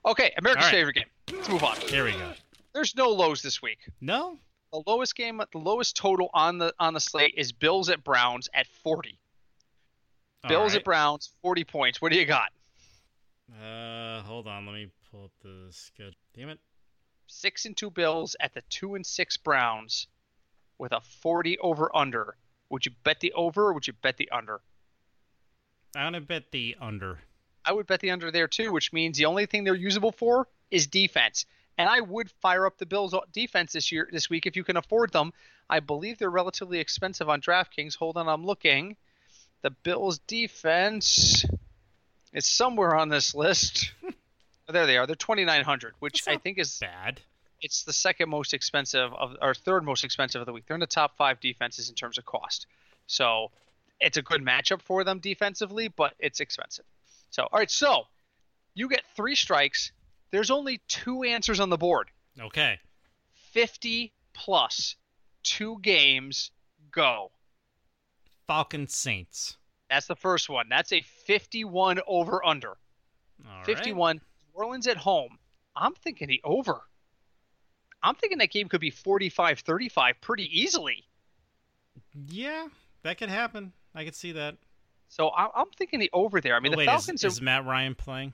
[0.06, 0.70] Okay, America's right.
[0.70, 1.06] favorite game.
[1.32, 1.76] Let's move on.
[1.80, 2.32] Here we go.
[2.72, 3.78] There's no lows this week.
[4.00, 4.38] No,
[4.72, 8.48] The lowest game, the lowest total on the on the slate is Bills at Browns
[8.52, 9.18] at 40.
[10.44, 10.78] All Bills right.
[10.78, 12.02] at Browns, 40 points.
[12.02, 12.52] What do you got?
[13.50, 14.66] Uh, hold on.
[14.66, 16.12] Let me pull up the schedule.
[16.34, 16.60] Damn it.
[17.26, 20.06] Six and two Bills at the two and six Browns,
[20.78, 22.36] with a 40 over under.
[22.70, 24.60] Would you bet the over or would you bet the under?
[25.96, 27.18] I'm gonna bet the under.
[27.64, 30.48] I would bet the under there too, which means the only thing they're usable for
[30.70, 31.46] is defense.
[31.78, 34.76] And I would fire up the Bills defense this year, this week, if you can
[34.76, 35.32] afford them.
[35.70, 37.96] I believe they're relatively expensive on DraftKings.
[37.96, 38.96] Hold on, I'm looking.
[39.62, 41.44] The Bills defense
[42.32, 43.92] is somewhere on this list.
[44.04, 44.10] Oh,
[44.72, 45.06] there they are.
[45.06, 47.20] They're 2,900, which I think is Bad.
[47.60, 50.64] it's the second most expensive of or third most expensive of the week.
[50.66, 52.66] They're in the top five defenses in terms of cost.
[53.06, 53.50] So
[54.00, 56.84] it's a good matchup for them defensively, but it's expensive.
[57.30, 58.04] So all right, so
[58.74, 59.92] you get three strikes.
[60.30, 62.10] There's only two answers on the board.
[62.40, 62.78] Okay.
[63.52, 64.96] 50 plus
[65.42, 66.50] two games
[66.90, 67.30] go.
[68.46, 69.56] Falcon Saints.
[69.90, 70.66] That's the first one.
[70.68, 72.70] That's a 51 over under.
[72.70, 73.64] All right.
[73.66, 74.20] 51 New
[74.54, 75.38] Orleans at home.
[75.74, 76.80] I'm thinking the over.
[78.02, 81.04] I'm thinking that game could be 45-35 pretty easily.
[82.28, 82.68] Yeah,
[83.02, 83.72] that could happen.
[83.94, 84.56] I could see that.
[85.08, 86.54] So I- I'm thinking the over there.
[86.54, 87.42] I mean, Oh, the wait, Falcons is, is.
[87.42, 88.32] Matt Ryan playing?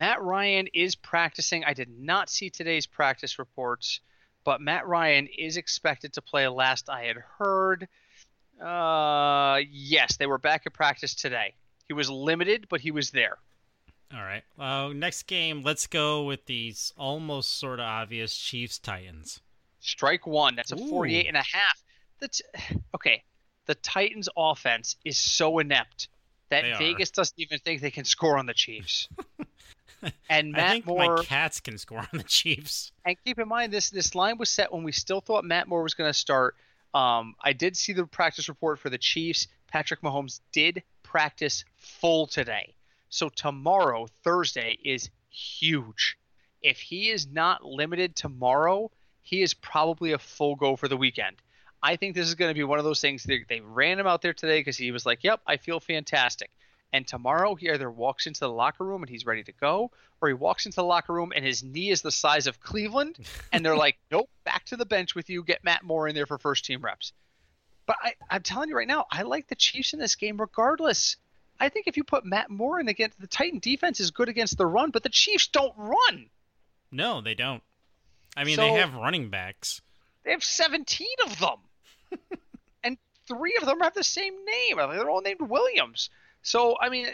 [0.00, 1.64] Matt Ryan is practicing.
[1.64, 4.00] I did not see today's practice reports,
[4.44, 6.48] but Matt Ryan is expected to play.
[6.48, 7.86] Last I had heard,
[8.60, 11.54] uh, yes, they were back at practice today.
[11.86, 13.36] He was limited, but he was there.
[14.12, 14.42] All right.
[14.58, 19.40] Uh, next game, let's go with these almost sort of obvious Chiefs Titans.
[19.80, 20.56] Strike one.
[20.56, 20.88] That's a Ooh.
[20.88, 21.82] 48 and a half.
[22.20, 22.40] That's
[22.94, 23.22] okay.
[23.66, 26.08] The Titans offense is so inept
[26.48, 29.08] that Vegas doesn't even think they can score on the Chiefs.
[30.28, 31.16] And Matt I think Moore.
[31.16, 32.92] my cats can score on the Chiefs.
[33.04, 35.82] And keep in mind this this line was set when we still thought Matt Moore
[35.82, 36.56] was going to start.
[36.94, 39.46] Um, I did see the practice report for the Chiefs.
[39.68, 42.74] Patrick Mahomes did practice full today.
[43.08, 46.16] So tomorrow, Thursday, is huge.
[46.62, 48.90] If he is not limited tomorrow,
[49.22, 51.36] he is probably a full go for the weekend.
[51.82, 53.24] I think this is going to be one of those things.
[53.24, 56.50] They, they ran him out there today because he was like, "Yep, I feel fantastic."
[56.92, 60.28] And tomorrow, he either walks into the locker room and he's ready to go, or
[60.28, 63.16] he walks into the locker room and his knee is the size of Cleveland,
[63.52, 65.44] and they're like, "Nope, back to the bench with you.
[65.44, 67.12] Get Matt Moore in there for first team reps."
[67.86, 71.16] But I, I'm telling you right now, I like the Chiefs in this game regardless.
[71.60, 74.58] I think if you put Matt Moore in against the Titan defense is good against
[74.58, 76.30] the run, but the Chiefs don't run.
[76.90, 77.62] No, they don't.
[78.36, 79.80] I mean, So- they have running backs.
[80.24, 81.58] They have 17 of them,
[82.84, 84.76] and three of them have the same name.
[84.76, 86.10] They're all named Williams.
[86.42, 87.06] So I mean,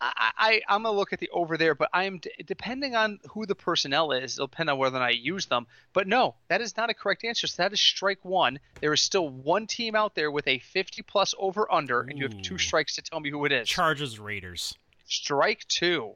[0.00, 3.46] I, I I'm gonna look at the over there, but I'm d- depending on who
[3.46, 4.34] the personnel is.
[4.34, 5.66] It'll depend on whether or not I use them.
[5.92, 7.46] But no, that is not a correct answer.
[7.46, 8.58] So that is strike one.
[8.80, 12.24] There is still one team out there with a 50 plus over under, and you
[12.24, 13.68] have two strikes to tell me who it is.
[13.68, 14.74] Chargers Raiders.
[15.06, 16.14] Strike two.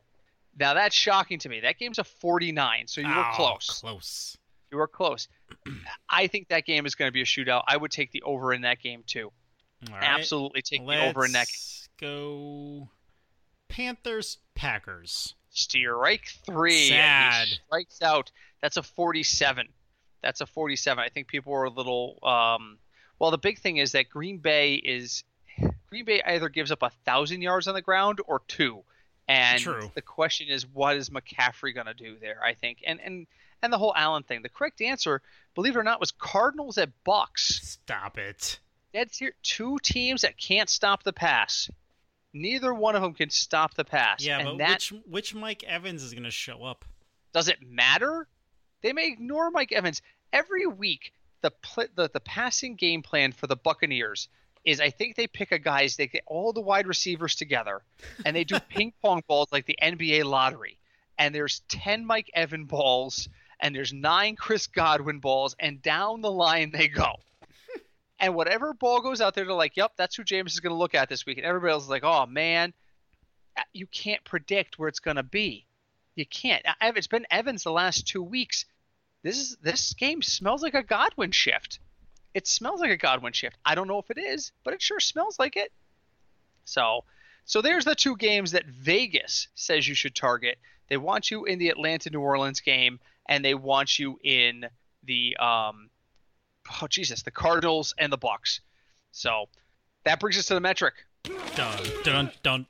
[0.58, 1.60] Now that's shocking to me.
[1.60, 3.80] That game's a 49, so you were Oh, close.
[3.80, 4.36] Close.
[4.70, 5.28] You were close.
[6.10, 7.62] I think that game is going to be a shootout.
[7.66, 9.32] I would take the over in that game too.
[9.90, 10.02] Right.
[10.02, 11.46] Absolutely take the over in that.
[11.48, 11.81] game.
[12.02, 12.88] Go.
[13.68, 15.34] Panthers Packers.
[15.50, 16.88] Strike three.
[16.88, 17.46] Sad.
[17.66, 18.32] Strikes out.
[18.60, 19.68] That's a 47.
[20.20, 21.02] That's a 47.
[21.02, 22.18] I think people were a little.
[22.24, 22.78] Um,
[23.18, 25.22] well, the big thing is that Green Bay is
[25.88, 28.82] Green Bay either gives up a thousand yards on the ground or two,
[29.28, 29.90] and True.
[29.94, 32.40] the question is, what is McCaffrey going to do there?
[32.44, 33.26] I think, and and
[33.62, 34.42] and the whole Allen thing.
[34.42, 35.22] The correct answer,
[35.54, 37.60] believe it or not, was Cardinals at Bucks.
[37.62, 38.58] Stop it.
[38.92, 41.70] That's here two teams that can't stop the pass.
[42.32, 44.24] Neither one of them can stop the pass.
[44.24, 46.84] Yeah, and but that which which Mike Evans is going to show up?
[47.32, 48.28] does it matter?
[48.82, 51.12] They may ignore Mike Evans every week.
[51.40, 54.28] The, pl- the the passing game plan for the Buccaneers
[54.64, 57.82] is I think they pick a guys they get all the wide receivers together
[58.24, 60.78] and they do ping pong balls like the NBA lottery.
[61.18, 63.28] And there's 10 Mike Evan balls
[63.60, 67.16] and there's 9 Chris Godwin balls and down the line they go.
[68.22, 70.78] And whatever ball goes out there, they're like, "Yep, that's who Jameis is going to
[70.78, 72.72] look at this week." And everybody else is like, "Oh man,
[73.72, 75.66] you can't predict where it's going to be.
[76.14, 76.64] You can't.
[76.80, 78.64] It's been Evans the last two weeks.
[79.22, 81.78] This is this game smells like a Godwin shift.
[82.34, 83.56] It smells like a Godwin shift.
[83.64, 85.72] I don't know if it is, but it sure smells like it.
[86.64, 87.04] So,
[87.44, 90.58] so there's the two games that Vegas says you should target.
[90.88, 94.66] They want you in the Atlanta New Orleans game, and they want you in
[95.04, 95.90] the um,
[96.80, 98.60] oh Jesus, the Cardinals and the Bucks.
[99.10, 99.46] So
[100.04, 100.94] that brings us to the metric.
[101.54, 102.66] Dun dun dun.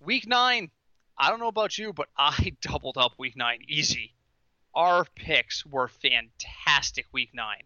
[0.00, 0.70] Week nine.
[1.18, 4.14] I don't know about you, but I doubled up week nine easy.
[4.74, 7.62] Our picks were fantastic week nine.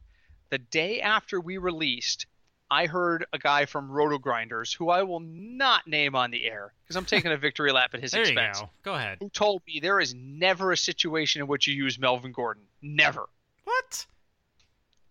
[0.51, 2.27] The day after we released,
[2.71, 6.97] I heard a guy from RotoGrinders, who I will not name on the air because
[6.97, 8.71] I'm taking a victory lap at his There you expense, go.
[8.83, 9.19] Go ahead.
[9.21, 12.64] who told me there is never a situation in which you use Melvin Gordon.
[12.83, 13.27] Never.
[13.64, 14.07] What?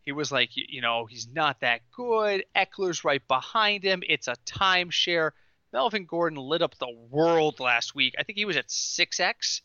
[0.06, 2.46] He was like, you know, he's not that good.
[2.56, 4.04] Ekeler's right behind him.
[4.08, 5.32] It's a timeshare.
[5.74, 8.14] Melvin Gordon lit up the world last week.
[8.20, 9.62] I think he was at 6x.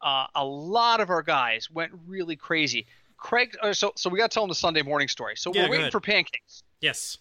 [0.00, 2.86] Uh, a lot of our guys went really crazy.
[3.16, 5.36] Craig, uh, so so we got to tell him the Sunday morning story.
[5.36, 5.92] So Yeah, we're waiting ahead.
[5.92, 7.18] for pancakes, Yes.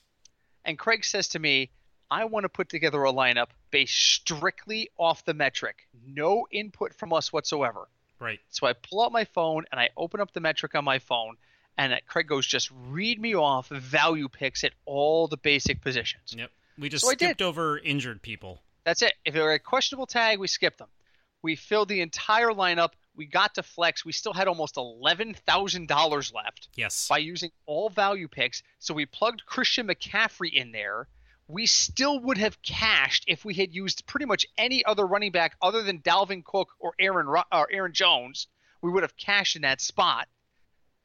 [0.65, 1.69] and Craig says to me,
[2.09, 7.13] "I want to put together a lineup based strictly off the metric, no input from
[7.13, 7.87] us whatsoever."
[8.17, 8.39] Right.
[8.49, 11.37] So I pull out my phone and I open up the metric on my phone,
[11.81, 16.51] and Craig goes, "Just read me off value picks at all the basic positions." Yep.
[16.77, 18.61] We just So skipped over injured people.
[18.83, 19.13] That's it.
[19.25, 20.89] If they were a questionable tag, we skipped them.
[21.41, 22.91] We filled the entire lineup.
[23.15, 24.05] We got to flex.
[24.05, 27.07] We still had almost eleven thousand dollars left Yes.
[27.07, 28.63] by using all value picks.
[28.79, 31.07] So we plugged Christian McCaffrey in there.
[31.47, 35.57] We still would have cashed if we had used pretty much any other running back
[35.61, 38.47] other than Dalvin Cook or Aaron or Aaron Jones.
[38.81, 40.29] We would have cashed in that spot.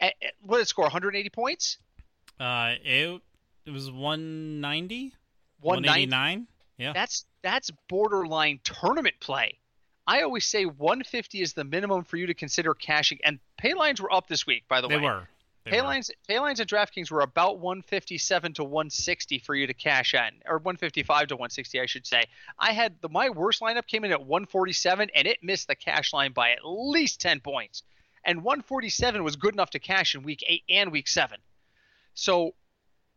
[0.01, 0.85] What did it score?
[0.85, 1.79] 180 points?
[2.39, 3.21] Uh, it
[3.65, 5.13] it was 190.
[5.61, 6.13] 190.
[6.13, 6.47] 189.
[6.79, 6.93] Yeah.
[6.93, 9.59] That's that's borderline tournament play.
[10.07, 13.19] I always say 150 is the minimum for you to consider cashing.
[13.25, 15.03] And pay lines were up this week, by the They way.
[15.03, 15.29] were.
[15.65, 15.87] They Pay were.
[15.89, 20.21] lines, pay lines at DraftKings were about 157 to 160 for you to cash in,
[20.47, 22.23] or 155 to 160, I should say.
[22.57, 26.13] I had the my worst lineup came in at 147, and it missed the cash
[26.13, 27.83] line by at least 10 points.
[28.27, 31.39] And 147 was good enough to cash in week eight and week seven.
[32.15, 32.55] So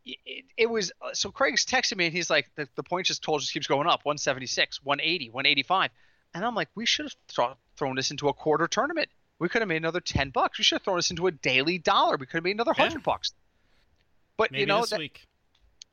[0.04, 3.22] it, it was uh, so Craig's texting me and he's like the, the point just
[3.22, 5.90] told just keeps going up 176 180 185
[6.34, 9.08] And I'm like, we should have th- thrown this into a quarter tournament.
[9.38, 10.58] We could have made another 10 bucks.
[10.58, 12.16] We should have thrown this into a daily dollar.
[12.16, 12.84] We could have made another Yeah.
[12.84, 13.32] 100 bucks.
[14.36, 15.26] But Maybe you know, this that- week.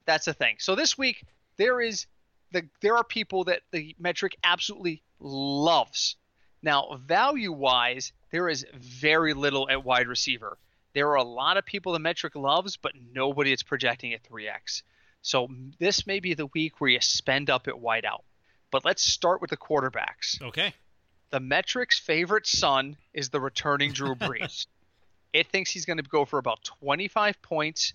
[0.05, 0.57] that's the thing.
[0.59, 1.23] So this week
[1.57, 2.05] there is
[2.51, 6.15] the there are people that the metric absolutely loves.
[6.63, 10.57] Now, value wise, there is very little at wide receiver.
[10.93, 14.83] There are a lot of people the metric loves, but nobody is projecting at 3x.
[15.21, 15.47] So
[15.79, 18.21] this may be the week where you spend up at wideout.
[18.71, 20.41] But let's start with the quarterbacks.
[20.41, 20.73] Okay.
[21.29, 24.67] The metric's favorite son is the returning Drew Brees.
[25.33, 27.93] it thinks he's going to go for about 25 points.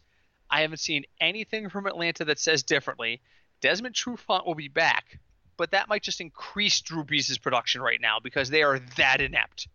[0.51, 3.21] I haven't seen anything from Atlanta that says differently.
[3.63, 5.19] Desmond Trufant will be back,
[5.57, 9.69] but that might just increase Drew Brees' production right now because they are that inept.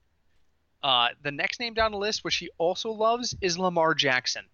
[0.88, 4.46] Uh, the next name down the list, which he also loves, is Lamar Jackson.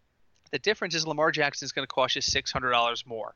[0.51, 3.35] The difference is Lamar Jackson is going to cost you $600 more.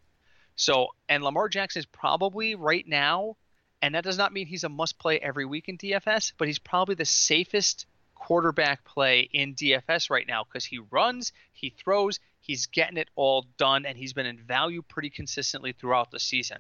[0.56, 3.38] So, and Lamar Jackson is probably right now
[3.82, 6.60] and that does not mean he's a must play every week in DFS, but he's
[6.60, 7.86] probably the safest
[8.16, 13.46] quarterback play in DFS right now because he runs, he throws, he's getting it all
[13.58, 16.58] done, and he's been in value pretty consistently throughout the season.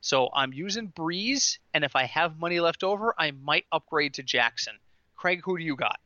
[0.00, 4.22] So I'm using Brees, and if I have money left over, I might upgrade to
[4.22, 4.74] Jackson.
[5.26, 5.98] Craig, who do you got?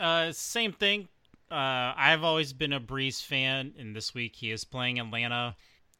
[0.00, 1.06] Uh, same thing.
[1.48, 5.54] Uh, I've always been a Brees fan, and this week he is playing Atlanta.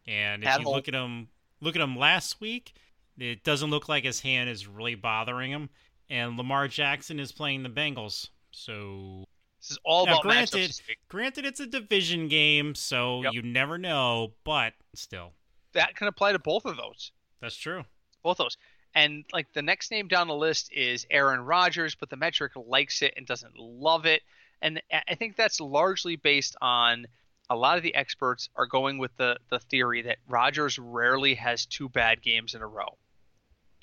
[0.08, 0.74] And if At you home.
[0.74, 1.28] look at him,
[1.60, 2.72] look at him last week,
[3.16, 5.70] it doesn't look like his hand is really bothering him.
[6.10, 9.24] And Lamar Jackson is playing the Bengals, so
[9.60, 13.34] This is all Now, about granted- granted it's a division game, so Yep.
[13.34, 14.34] you never know.
[14.42, 15.32] But still,
[15.74, 17.12] That can apply to both of those.
[17.38, 17.84] that's true.
[18.24, 18.56] both of those.
[18.96, 23.02] And like the next name down the list is Aaron Rodgers, but the metric likes
[23.02, 24.22] it and doesn't love it.
[24.62, 27.06] And I think that's largely based on
[27.50, 31.66] a lot of the experts are going with the the theory that Rodgers rarely has
[31.66, 32.96] two bad games in a row.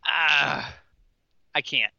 [0.03, 0.73] Ah,
[1.53, 1.93] I can't.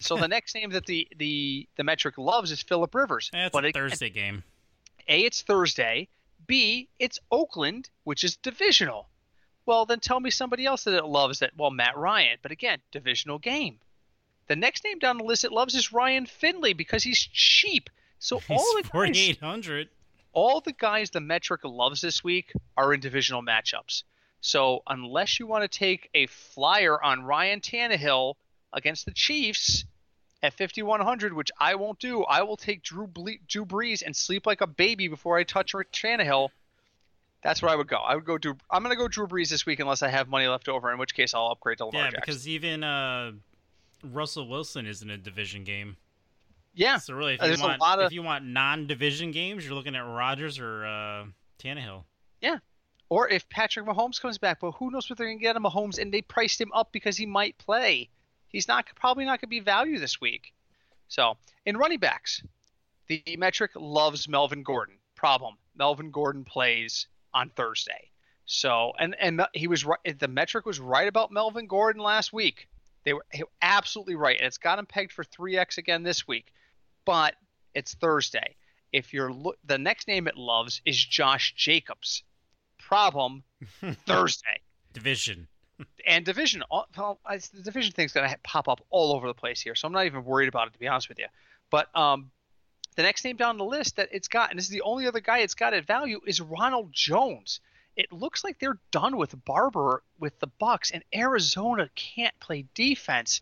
[0.00, 3.30] So the next name that the the the metric loves is Philip Rivers.
[3.32, 4.44] That's but a again, Thursday game.
[5.08, 6.08] a, it's Thursday.
[6.46, 9.08] B, it's Oakland, which is divisional.
[9.68, 11.50] Well, then tell me somebody else that it loves that.
[11.54, 13.78] Well, Matt Ryan, but again, divisional game.
[14.46, 17.90] The next name down the list it loves is Ryan Finley because he's cheap.
[18.18, 19.90] So He's all the guys, forty eight hundred.
[20.32, 24.04] all the guys the metric loves this week are in divisional matchups.
[24.40, 28.36] So unless you want to take a flyer on Ryan Tannehill
[28.72, 29.84] against the Chiefs
[30.42, 34.46] at 5100, which I won't do, I will take Drew, Ble- Drew Brees and sleep
[34.46, 36.48] like a baby before I touch Tannehill.
[37.42, 37.96] That's where I would go.
[37.98, 38.56] I would go do.
[38.70, 41.14] I'm gonna go Drew Brees this week unless I have money left over, in which
[41.14, 42.20] case I'll upgrade to Lamar Yeah, Jackson.
[42.26, 43.32] because even uh,
[44.02, 45.96] Russell Wilson is in a division game.
[46.74, 49.74] yeah, So really, if Uh, you want lot of- if you want non-division games, you're
[49.74, 51.24] looking at Rodgers or uh,
[51.58, 52.04] Tannehill.
[52.40, 52.58] Yeah.
[53.08, 55.62] Or if Patrick Mahomes comes back, but who knows what they're going to get on
[55.62, 58.10] Mahomes, and they priced him up because he might play.
[58.48, 60.52] He's not probably not going to be value this week.
[61.08, 62.42] So in running backs,
[63.06, 64.98] the metric loves Melvin Gordon.
[65.14, 68.10] Problem: Melvin Gordon plays on Thursday.
[68.46, 70.18] So and and he was right.
[70.18, 72.68] The metric was right about Melvin Gordon last week.
[73.04, 76.02] They were they were absolutely right, and it's got him pegged for three x again
[76.02, 76.52] this week.
[77.04, 77.34] But
[77.74, 78.56] it's Thursday.
[78.92, 82.22] If you're look, the next name it loves is Josh Jacobs.
[82.78, 83.44] Problem
[84.06, 84.60] Thursday
[84.94, 85.46] Division.
[86.06, 86.62] and division.
[86.70, 90.06] all- the division thing's gonna pop up all over the place here, so I'm not
[90.06, 91.26] even worried about it to be honest with you.
[91.70, 92.30] But um,
[92.98, 95.20] the next name down the list that it's got, and this is the only other
[95.20, 97.60] guy it's got at value, is Ronald Jones.
[97.94, 103.40] It looks like they're done with Barber with the Bucks, and Arizona can't play defense.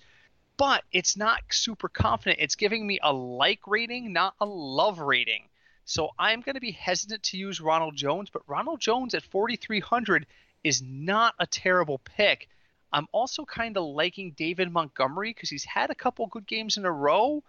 [0.58, 2.40] But it's not super confident.
[2.42, 5.48] It's giving me a like rating, not a love rating.
[5.86, 10.26] So I'm going to be hesitant to use Ronald Jones, but Ronald Jones at 4,300
[10.64, 12.50] is not a terrible pick.
[12.92, 16.84] I'm also kind of liking David Montgomery because he's had a couple good games in
[16.84, 17.42] a row,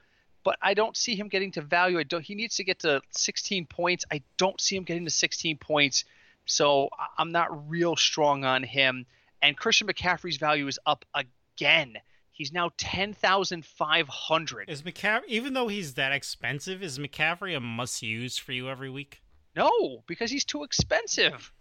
[0.47, 1.99] but I don't see him getting to value.
[1.99, 2.23] I don't.
[2.23, 4.05] He needs to get to 16 points.
[4.09, 6.05] I don't see him getting to 16 points,
[6.45, 6.87] so
[7.17, 9.05] I'm not real strong on him.
[9.41, 11.97] And Christian McCaffrey's value is up again.
[12.31, 14.69] He's now 10,500.
[14.69, 19.21] Is McCaffrey even though he's that expensive, is McCaffrey a must-use for you every week?
[19.53, 21.51] No, because he's too expensive.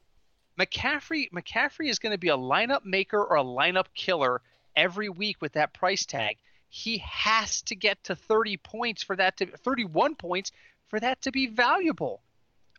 [0.61, 4.43] McCaffrey McCaffrey is going to be a lineup maker or a lineup killer
[4.77, 6.37] every week with that price tag.
[6.69, 10.53] He has to get to 30 points for that to 31 points
[10.89, 12.21] for that to be valuable.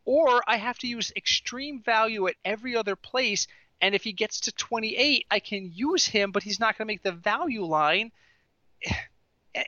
[0.06, 3.48] Or I have to use extreme value at every other place
[3.82, 6.94] and if he gets to 28, I can use him, but he's not going to
[6.94, 8.12] make the value line.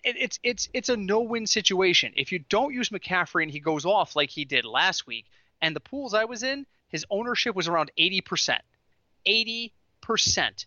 [0.04, 2.14] It's it's it's a no-win situation.
[2.16, 5.26] If you don't use McCaffrey and he goes off like he did last week,
[5.64, 8.60] and the pools I was in, his ownership was around 80%.
[9.26, 10.66] 80%.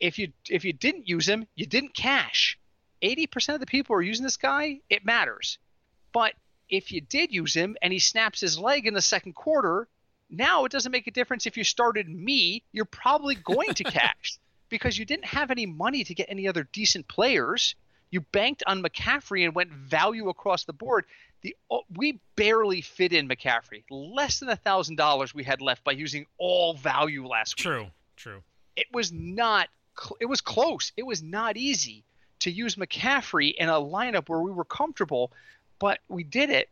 [0.00, 2.58] if you if you didn't use him, you didn't cash.
[3.02, 5.58] 80% of the people are using this guy, it matters.
[6.12, 6.34] But
[6.68, 9.88] if you did use him and he snaps his leg in the second quarter,
[10.28, 14.38] now it doesn't make a difference if you started me, you're probably going to cash
[14.68, 17.74] because you didn't have any money to get any other decent players.
[18.10, 21.04] You banked on McCaffrey and went value across the board.
[21.42, 23.82] The oh, we barely fit in McCaffrey.
[23.90, 27.64] Less than a thousand dollars we had left by using all value last week.
[27.64, 27.86] True,
[28.16, 28.42] true.
[28.76, 29.68] It was not.
[30.20, 30.92] It was close.
[30.96, 32.04] It was not easy
[32.40, 35.32] to use McCaffrey in a lineup where we were comfortable,
[35.78, 36.68] but we did it.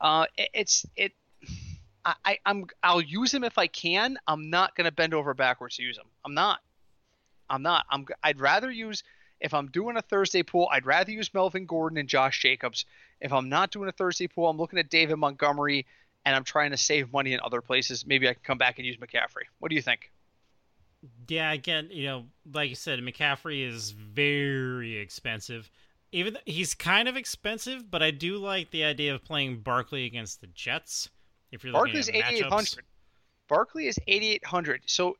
[0.00, 1.12] Uh, it it's it.
[2.02, 4.16] I, I'm I'll use him if I can.
[4.26, 6.06] I'm not gonna bend over backwards to use him.
[6.24, 6.60] I'm not.
[7.48, 7.84] I'm not.
[7.90, 8.06] I'm.
[8.22, 9.04] I'd rather use
[9.40, 10.68] if I'm doing a Thursday pool.
[10.72, 12.86] I'd rather use Melvin Gordon and Josh Jacobs.
[13.20, 15.86] If I'm not doing a Thursday pool, I'm looking at David Montgomery
[16.24, 18.06] and I'm trying to save money in other places.
[18.06, 19.44] Maybe I can come back and use McCaffrey.
[19.58, 20.10] What do you think?
[21.28, 25.70] Yeah, again, you know, like you said, McCaffrey is very expensive.
[26.12, 30.40] Even he's kind of expensive, but I do like the idea of playing Barkley against
[30.40, 31.08] the Jets.
[31.52, 32.84] If you're Barkley's looking at 8800.
[33.48, 34.82] Barkley is 8800.
[34.86, 35.16] So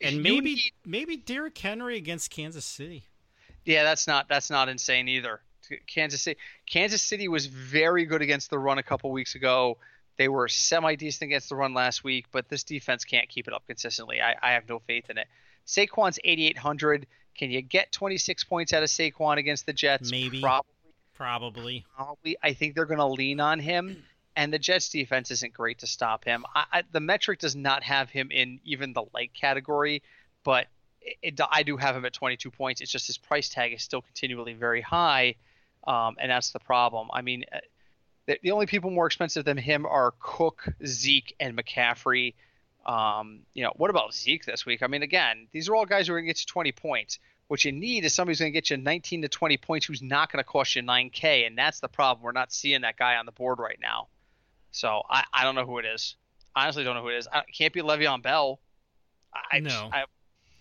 [0.00, 0.72] and maybe need...
[0.84, 3.04] maybe Derrick Henry against Kansas City.
[3.64, 5.40] Yeah, that's not that's not insane either.
[5.86, 9.78] Kansas City Kansas City was very good against the run a couple weeks ago.
[10.18, 13.54] They were semi decent against the run last week, but this defense can't keep it
[13.54, 14.20] up consistently.
[14.20, 15.26] I, I have no faith in it.
[15.66, 17.06] Saquon's 8,800.
[17.36, 20.10] Can you get 26 points out of Saquon against the Jets?
[20.10, 20.40] Maybe.
[20.40, 20.70] Probably.
[21.14, 21.84] Probably.
[21.96, 22.36] Probably.
[22.42, 24.04] I think they're going to lean on him,
[24.36, 26.44] and the Jets defense isn't great to stop him.
[26.54, 30.02] I, I, the metric does not have him in even the light category,
[30.44, 30.66] but
[31.00, 32.80] it, it, I do have him at 22 points.
[32.80, 35.36] It's just his price tag is still continually very high,
[35.86, 37.08] um, and that's the problem.
[37.12, 37.58] I mean, uh,
[38.26, 42.34] the, the only people more expensive than him are Cook, Zeke, and McCaffrey.
[42.84, 44.82] Um, you know, what about Zeke this week?
[44.82, 47.18] I mean, again, these are all guys who are going to get you 20 points.
[47.48, 50.02] What you need is somebody who's going to get you 19 to 20 points who's
[50.02, 52.24] not going to cost you 9K, and that's the problem.
[52.24, 54.08] We're not seeing that guy on the board right now.
[54.72, 56.16] So I, I don't know who it is.
[56.54, 57.28] Honestly, don't know who it is.
[57.32, 58.60] I, it can't be Le'Veon Bell.
[59.52, 59.90] I, no.
[59.92, 60.04] I,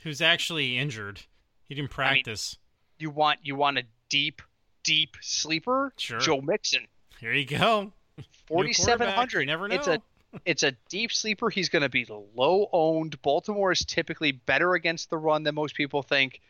[0.04, 1.22] who's actually injured?
[1.68, 2.58] He didn't practice.
[2.58, 2.62] I mean,
[3.00, 4.42] you want you want a deep,
[4.84, 5.94] deep sleeper?
[5.98, 6.20] Sure.
[6.20, 6.88] Joe Mixon.
[7.20, 7.92] Here you go.
[8.48, 9.48] Forty seven hundred.
[9.48, 9.76] Never know.
[9.76, 10.02] It's a
[10.46, 11.50] it's a deep sleeper.
[11.50, 13.22] He's going to be low owned.
[13.22, 16.42] Baltimore is typically better against the run than most people think.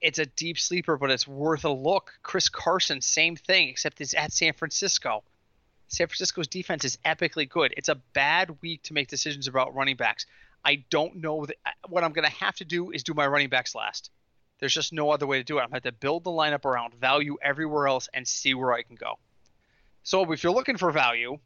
[0.00, 2.18] It's a deep sleeper, but it's worth a look.
[2.22, 5.22] Chris Carson, same thing, except it's at San Francisco.
[5.88, 7.72] San Francisco's defense is epically good.
[7.76, 10.26] It's a bad week to make decisions about running backs.
[10.64, 11.56] I don't know that
[11.88, 14.10] what I'm going to have to do is do my running backs last.
[14.58, 15.62] There's just no other way to do it.
[15.62, 18.72] I'm going to have to build the lineup around value everywhere else and see where
[18.72, 19.18] I can go.
[20.02, 21.38] So if you're looking for value,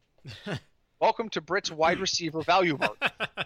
[0.99, 2.97] welcome to Brit's wide receiver value mode.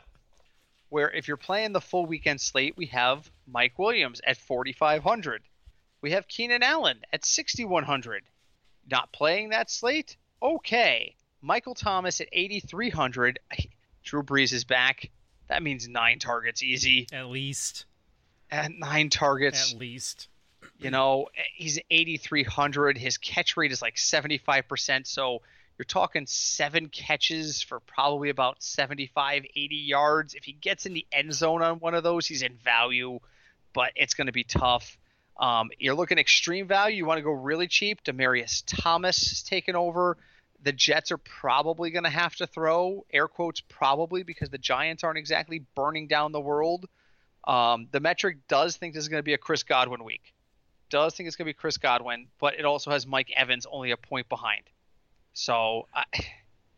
[0.90, 5.44] where if you're playing the full weekend slate, we have Mike Williams at 4,500.
[6.02, 8.24] We have Keenan Allen at 6,100.
[8.90, 10.16] Not playing that slate?
[10.42, 11.16] Okay.
[11.42, 13.40] Michael Thomas at 8,300.
[14.04, 15.10] Drew Brees is back.
[15.50, 17.08] That means nine targets easy.
[17.12, 17.86] At least.
[18.50, 19.74] At nine targets.
[19.74, 20.30] At least.
[20.80, 22.98] You know, he's 8,300.
[22.98, 25.08] His catch rate is like 75%.
[25.08, 25.42] So
[25.78, 30.34] you're talking seven catches for probably about 75, 80 yards.
[30.36, 33.20] If he gets in the end zone on one of those, he's in value,
[33.74, 34.98] but it's going to be tough.
[35.40, 36.98] Um, you're looking extreme value.
[36.98, 38.04] You want to go really cheap.
[38.04, 40.18] Demaryius Thomas is taking over.
[40.64, 45.04] The Jets are probably going to have to throw air quotes probably because the Giants
[45.04, 46.88] aren't exactly burning down the world.
[47.48, 50.34] Um, the metric does think this is going to be a Chris Godwin week
[50.90, 53.92] does think it's going to be Chris Godwin, but it also has Mike Evans only
[53.92, 54.64] a point behind.
[55.34, 56.04] So I,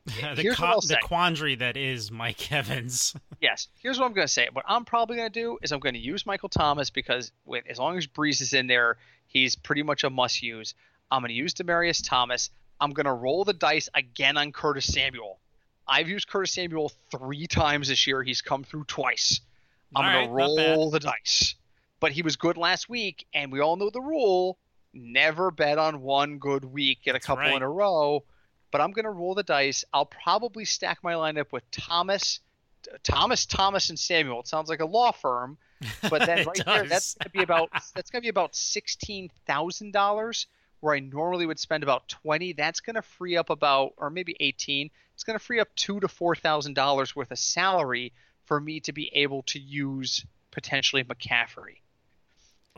[0.36, 3.16] the, co- the quandary that is Mike Evans.
[3.42, 4.48] yes, here's what I'm going to say.
[4.52, 7.66] What I'm probably going to do is I'm going to use Michael Thomas because with
[7.70, 8.98] as long as Brees is in there,
[9.28, 10.74] he's pretty much a must use.
[11.12, 12.50] I'm going to use Demaryius Thomas.
[12.82, 15.40] I'm going to roll the dice again on Curtis Samuel.
[15.88, 18.24] I've used Curtis Samuel three times this year.
[18.24, 19.42] He's come through twice.
[19.96, 21.56] I'm going to roll the dice
[22.00, 24.58] but he was good last week, and we all know the rule:
[24.94, 27.56] never bet on one good week, get a couple right.
[27.56, 28.24] in a row.
[28.72, 29.84] But I'm going to roll the dice.
[29.94, 32.40] I'll probably stack my lineup with Thomas,
[33.04, 34.42] Thomas, Thomas, and Samuel.
[34.42, 35.58] It sounds like a law firm,
[36.10, 39.30] but then right there, that's going to be about that's going to be about sixteen
[39.46, 40.48] thousand dollars.
[40.82, 44.36] Where I normally would spend about twenty, that's going to free up about, or maybe
[44.40, 44.92] eighteen.
[45.14, 48.14] It's going to free up two to four thousand dollars worth of salary
[48.46, 51.78] for me to be able to use potentially McCaffrey.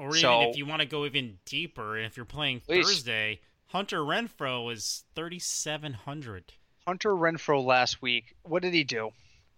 [0.02, 2.88] Or so, even if you want to go even deeper, if you're playing please.
[2.88, 6.54] Thursday, Hunter Renfrow is 3,700.
[6.88, 9.12] Hunter Renfrow last week, what did he do?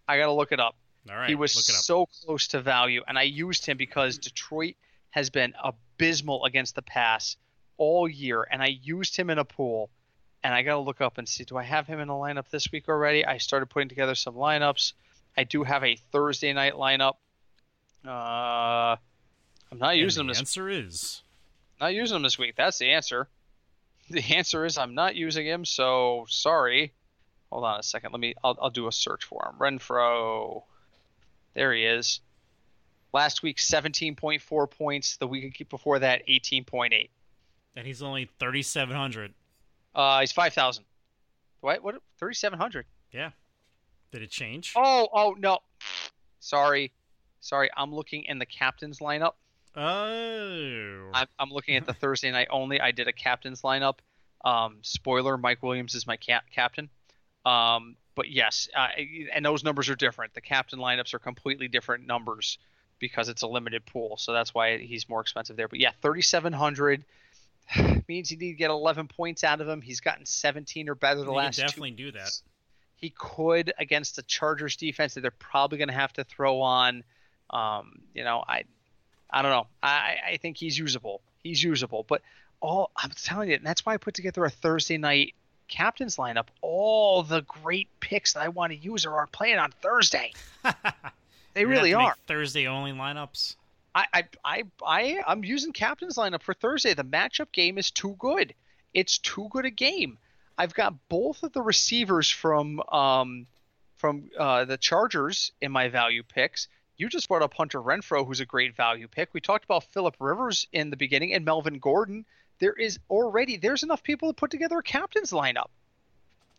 [0.05, 0.75] I got to look it up.
[1.09, 1.83] All right, he was look it up.
[1.83, 4.75] so close to value, and I used him because Detroit
[5.11, 7.37] has been abysmal against the pass
[7.77, 9.89] all year, and I used him in a pool.
[10.43, 12.49] And I got to look up and see, do I have him in a lineup
[12.49, 13.25] this week already?
[13.25, 14.91] I started putting together some lineups.
[15.37, 17.13] I do have a Thursday night lineup.
[18.05, 18.97] Uh,
[19.73, 21.23] I'm not using him the this answer is
[21.81, 22.55] not using him this week.
[22.55, 23.27] That's the answer.
[24.09, 26.91] The answer is I'm not using him, so sorry.
[27.49, 28.11] Hold on a second.
[28.11, 28.35] Let me.
[28.43, 29.57] I'll, I'll do a search for him.
[29.57, 30.63] Renfrow.
[31.53, 32.19] There he is.
[33.13, 35.15] Last week, 17.4 points.
[35.15, 37.09] The week before that, 18.8.
[37.77, 39.33] and he's only 3700.
[39.95, 40.83] Uh, he's 5,000.
[41.61, 41.81] What?
[41.81, 41.95] What?
[42.19, 42.85] 3,700.
[43.13, 43.29] Yeah.
[44.11, 44.73] Did it change?
[44.75, 45.59] Oh, oh no.
[46.41, 46.91] Sorry,
[47.39, 47.69] sorry.
[47.77, 49.35] I'm looking in the captain's lineup.
[49.75, 51.09] Oh.
[51.13, 52.79] I'm, I'm looking at the Thursday night only.
[52.79, 53.99] I did a captain's lineup.
[54.45, 56.89] Um, spoiler: Mike Williams is my cap- captain.
[57.45, 58.89] Um, but yes, uh,
[59.33, 60.33] and those numbers are different.
[60.33, 62.57] The captain lineups are completely different numbers
[62.99, 65.67] because it's a limited pool, so that's why he's more expensive there.
[65.67, 67.03] But yeah, 3,700
[68.07, 69.81] means you need to get 11 points out of him.
[69.81, 72.31] He's gotten 17 or better the can last two definitely do that.
[72.95, 77.03] he could against the Chargers defense that they're probably going to have to throw on.
[77.49, 78.63] Um, you know, I,
[79.29, 79.67] I don't know.
[79.81, 81.21] I, I think he's usable.
[81.43, 82.21] He's usable, but
[82.61, 85.33] all I'm telling you, and that's why I put together a Thursday night
[85.67, 86.47] captain's lineup.
[86.61, 90.33] All the great picks that I want to use are, are playing on Thursday.
[91.53, 92.17] They really have to make are.
[92.27, 93.55] Thursday only lineups.
[93.95, 96.93] I, I, I, I, I'm using captain's lineup for Thursday.
[96.93, 98.53] The matchup game is too good.
[98.93, 100.17] It's too good a game.
[100.57, 103.47] I've got both of the receivers from um,
[103.97, 106.67] from uh, the Chargers in my value picks.
[107.03, 109.33] You just brought up Hunter Renfrow, who's a great value pick.
[109.33, 112.23] We talked about Philip Rivers in the beginning and Melvin Gordon.
[112.59, 115.67] There is already there's enough people to put together a captain's lineup.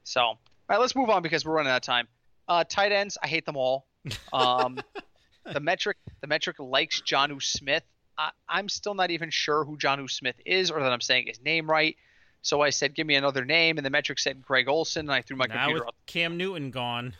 [0.03, 0.39] So, all
[0.69, 2.09] right, let's move on because we're running out of time.
[2.47, 3.87] Uh, tight ends, I hate them all.
[4.35, 4.79] Um,
[5.51, 7.85] the metric the metric likes Jonnu Smith.
[8.19, 11.41] I, I'm still not even sure who Jonnu Smith is or that I'm saying his
[11.41, 11.97] name right.
[12.43, 15.23] So I said, give me another name, and the metric said Greg Olsen, and I
[15.23, 15.95] threw my now computer with out.
[16.05, 17.15] Cam Newton gone.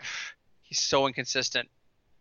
[0.62, 1.68] He's so inconsistent.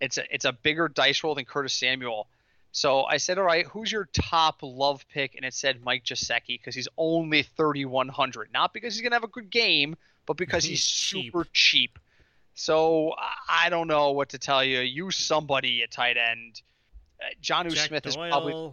[0.02, 2.28] It's a it's a bigger dice roll than Curtis Samuel.
[2.72, 5.36] So I said, all right, who's your top love pick?
[5.36, 8.50] And it said Mike Gesicki because he's only 3,100.
[8.54, 11.26] Not because he's gonna have a good game, but because he's, He's cheap.
[11.32, 12.00] super cheap.
[12.54, 13.14] So
[13.50, 14.80] I- don't know what to tell you.
[14.82, 16.62] Use somebody at tight end.
[17.22, 18.10] Uh, John Jack Smith Doyle.
[18.10, 18.72] is probably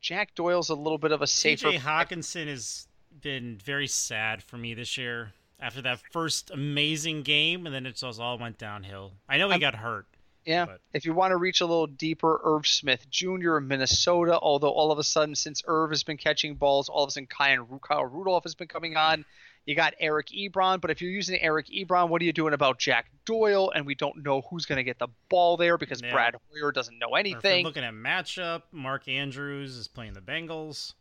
[0.00, 1.68] Jack Doyle's a little bit of a safer.
[1.68, 2.88] TJ Hockenson has
[3.22, 5.32] been very sad for me this year.
[5.60, 9.12] After that first amazing game, and then it just all went downhill.
[9.28, 10.06] I know he I'm- got hurt.
[10.46, 10.64] Yeah.
[10.66, 13.58] But- If you want to reach a little deeper, Irv Smith Jr.
[13.58, 17.08] in Minnesota, although all of a sudden, since Irv has been catching balls, all of
[17.08, 19.24] a sudden Kyle, Rudolph has been coming on.
[19.66, 22.78] You got Eric Ebron, but if you're using Eric Ebron, what are you doing about
[22.78, 23.72] Jack Doyle?
[23.74, 26.12] And we don't know who's going to get the ball there because Yeah.
[26.12, 27.64] Brad Hoyer doesn't know anything.
[27.64, 30.94] looking at matchup, Mark Andrews is playing the Bengals.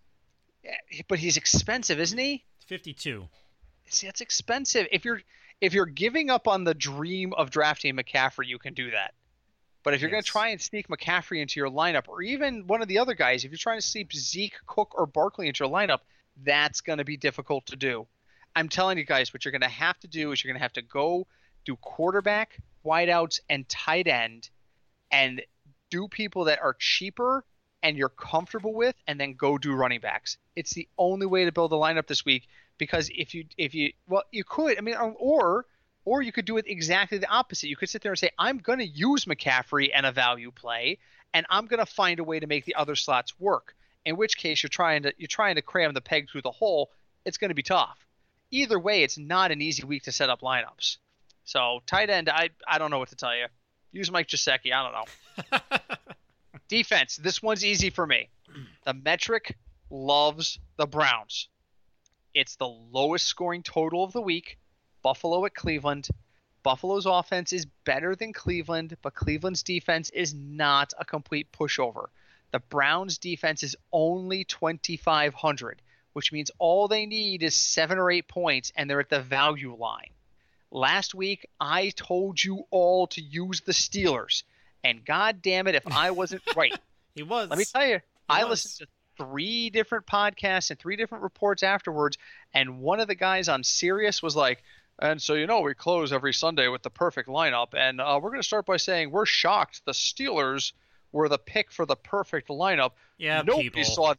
[0.64, 0.78] Yeah,
[1.08, 2.44] But he's expensive, isn't he?
[2.66, 3.30] 52.
[3.88, 4.88] See, that's expensive.
[4.92, 5.22] If you're
[5.62, 9.14] if you're giving up on the dream of drafting McCaffrey, you can do that.
[9.86, 12.82] But if you're going to try and sneak McCaffrey into your lineup, or even one
[12.82, 15.72] of the other guys, if you're trying to sneak Zeke, Cook, or Barkley into your
[15.72, 16.00] lineup,
[16.44, 18.08] that's going to be difficult to do.
[18.56, 20.64] I'm telling you guys, what you're going to have to do is you're going to
[20.64, 21.28] have to go
[21.66, 24.50] do quarterback, wideouts, and tight end,
[25.12, 25.44] and
[25.92, 27.46] do people that are cheaper
[27.84, 30.38] and you're comfortable with, and then go do running backs.
[30.56, 32.48] It's the only way to build a lineup this week
[32.80, 35.68] because if you if you well you could I mean or
[36.06, 37.68] or you could do it exactly the opposite.
[37.68, 41.00] You could sit there and say I'm going to use McCaffrey and a value play,
[41.34, 43.76] and I'm going to find a way to make the other slots work.
[44.06, 46.92] In which case you're trying to you're trying to cram the peg through the hole.
[47.26, 47.98] It's going to be tough.
[48.52, 50.98] Either way, it's not an easy week to set up lineups.
[51.44, 53.48] So tight end, I I don't know what to tell you.
[53.92, 54.72] Use Mike Gesicki.
[54.74, 55.78] I don't know.
[56.68, 57.16] Defense.
[57.16, 58.30] This one's easy for me.
[58.86, 59.58] The metric
[59.90, 61.50] loves the Browns.
[62.34, 64.58] It's the lowest scoring total of the week.
[65.06, 66.08] Buffalo at Cleveland.
[66.64, 72.06] Buffalo's offense is better than Cleveland, but Cleveland's defense is not a complete pushover.
[72.50, 75.84] The Browns' defense is only 2,500,
[76.14, 79.76] which means all they need is seven or eight points, and they're at the value
[79.76, 80.10] line.
[80.72, 84.42] Last week, I told you all to use the Steelers,
[84.84, 86.76] and God damn it, if I wasn't right,
[87.14, 87.52] He was.
[87.52, 88.66] let me tell you, I was.
[88.66, 92.18] listened to three different podcasts and three different reports afterwards,
[92.56, 94.64] and one of the guys on Sirius was like,
[95.00, 98.30] and so you know we close every Sunday with the perfect lineup, and uh, we're
[98.30, 100.74] going to start by saying we're shocked the Steelers
[101.12, 102.92] were the pick for the perfect lineup.
[103.18, 103.84] yeah, nobody people.
[103.84, 104.14] saw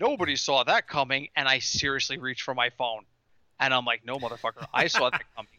[0.00, 3.04] nobody saw that coming, and I seriously reached for my phone,
[3.60, 5.50] and I'm like, no motherfucker, I saw that coming.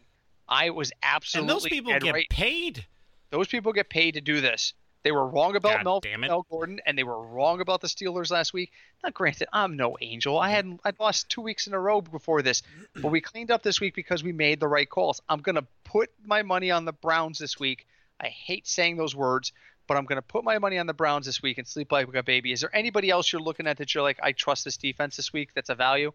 [0.47, 1.53] I was absolutely.
[1.53, 2.29] and those people get right.
[2.29, 2.85] paid.
[3.29, 4.73] Those people get paid to do this.
[5.03, 6.01] They were wrong about God Mel.
[6.29, 8.71] Mel Gordon, and they were wrong about the Steelers last week.
[9.03, 10.37] Now, granted, I'm no angel.
[10.37, 12.63] I had I'd lost two weeks in a row before this,
[13.01, 15.21] but we cleaned up this week because we made the right calls.
[15.29, 17.87] I'm gonna put my money on the Browns this week.
[18.19, 19.53] I hate saying those words,
[19.87, 22.23] but I'm gonna put my money on the Browns this week and sleep like a
[22.23, 22.51] baby.
[22.51, 25.31] Is there anybody else you're looking at that you're like, I trust this defense this
[25.31, 25.51] week?
[25.55, 26.11] That's a value.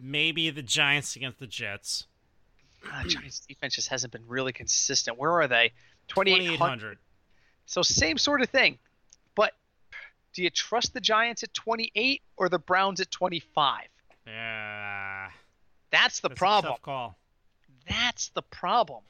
[0.00, 2.06] Maybe the Giants against the Jets.
[2.90, 5.18] Ah, Giants defense just hasn't been really consistent.
[5.18, 5.72] Where are they?
[6.08, 6.56] 2800.
[6.58, 6.98] 2800.
[7.66, 8.78] So same sort of thing.
[9.34, 9.52] But
[10.32, 13.82] do you trust the Giants at 28 or the Browns at 25?
[14.26, 15.28] Yeah.
[15.90, 16.72] That's the That's problem.
[16.74, 17.16] tough call.
[17.88, 19.02] That's the problem.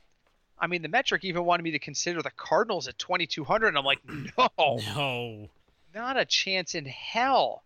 [0.58, 3.84] I mean, the metric even wanted me to consider the Cardinals at 2200 and I'm
[3.84, 4.00] like,
[4.38, 4.48] "No,
[4.96, 5.48] No.
[5.94, 7.62] not a chance in hell."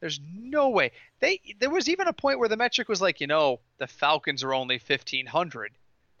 [0.00, 0.90] There's no way.
[1.20, 4.42] They there was even a point where the metric was like, you know, the Falcons
[4.42, 5.72] are only 1500.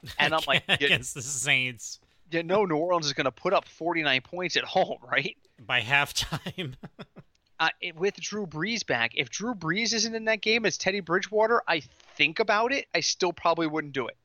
[0.18, 2.00] And I'm like, against the Saints
[2.32, 5.36] you know New Orleans is going to put up 49 points at home, right?
[5.66, 6.74] by halftime.
[7.60, 11.00] uh, it, with Drew Brees back, if Drew Brees isn't in that game as Teddy
[11.00, 11.82] Bridgewater, I
[12.16, 12.86] think about it.
[12.94, 14.16] I still probably wouldn't do it.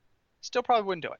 [0.41, 1.19] Still probably wouldn't do it.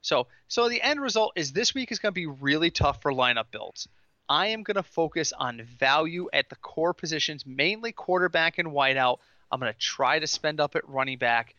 [0.00, 3.12] So, so the end result is this week is going to be really tough for
[3.12, 3.88] lineup builds.
[4.28, 9.18] I am going to focus on value at the core positions, mainly quarterback and wideout.
[9.50, 11.54] I'm going to try to spend up at running back,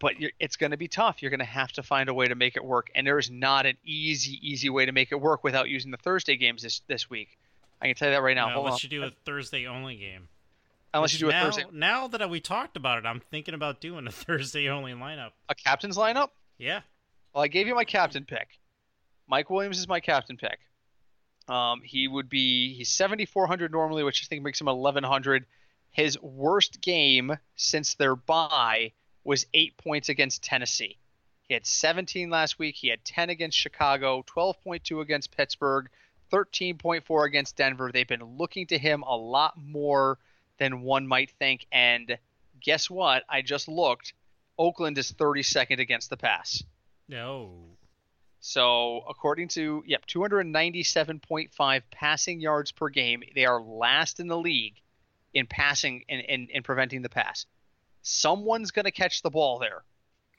[0.00, 1.22] but it's going to be tough.
[1.22, 3.30] You're going to have to find a way to make it work, and there is
[3.30, 6.80] not an easy, easy way to make it work without using the Thursday games this
[6.86, 7.38] this week.
[7.80, 8.48] I can tell you that right now.
[8.50, 8.80] No, unless on.
[8.82, 10.28] you do a Thursday only game.
[10.94, 13.80] Unless you do a now, Thursday, Now that we talked about it, I'm thinking about
[13.80, 15.30] doing a Thursday only lineup.
[15.48, 16.30] a captain's lineup.
[16.56, 16.80] Yeah.
[17.34, 18.58] Well, I gave you my captain pick.
[19.28, 20.58] Mike Williams is my captain pick.
[21.46, 25.44] Um, he would be he's 7400 normally, which I think makes him 1100.
[25.90, 28.92] His worst game since their bye
[29.28, 30.96] was eight points against Tennessee.
[31.42, 32.74] He had 17 last week.
[32.74, 35.90] He had 10 against Chicago, 12.2 against Pittsburgh,
[36.32, 37.90] 13.4 against Denver.
[37.92, 40.18] They've been looking to him a lot more
[40.58, 41.66] than one might think.
[41.70, 42.16] And
[42.62, 43.24] guess what?
[43.28, 44.14] I just looked.
[44.58, 46.64] Oakland is 32nd against the pass.
[47.06, 47.52] No.
[48.40, 54.80] So according to yep, 297.5 passing yards per game, they are last in the league
[55.34, 57.44] in passing and in, in, in preventing the pass.
[58.08, 59.82] Someone's going to catch the ball there.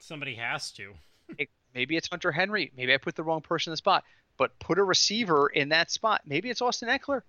[0.00, 0.92] Somebody has to.
[1.38, 2.72] It, maybe it's Hunter Henry.
[2.76, 4.04] Maybe I put the wrong person in the spot.
[4.36, 6.22] But put a receiver in that spot.
[6.26, 7.22] Maybe it's Austin Ekeler.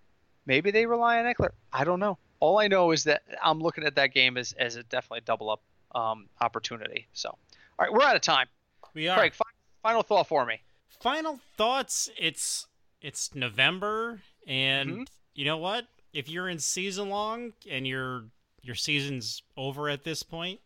[0.47, 1.51] Maybe they rely on Ekeler.
[1.71, 2.17] I don't know.
[2.39, 5.51] All I know is that I'm looking at that game as, as a definitely double
[5.51, 5.61] up
[5.93, 7.05] um, opportunity.
[7.13, 7.37] So, all
[7.77, 8.47] right, we're out of time.
[8.95, 9.17] We are.
[9.19, 9.43] Craig, fi-
[9.83, 10.61] final thought for me.
[11.01, 12.09] Final thoughts.
[12.17, 12.65] It's
[13.01, 15.07] it's November, and Mhm.
[15.35, 15.85] you know what?
[16.13, 18.25] If you're in season long and your
[18.63, 20.59] your season's over at this point,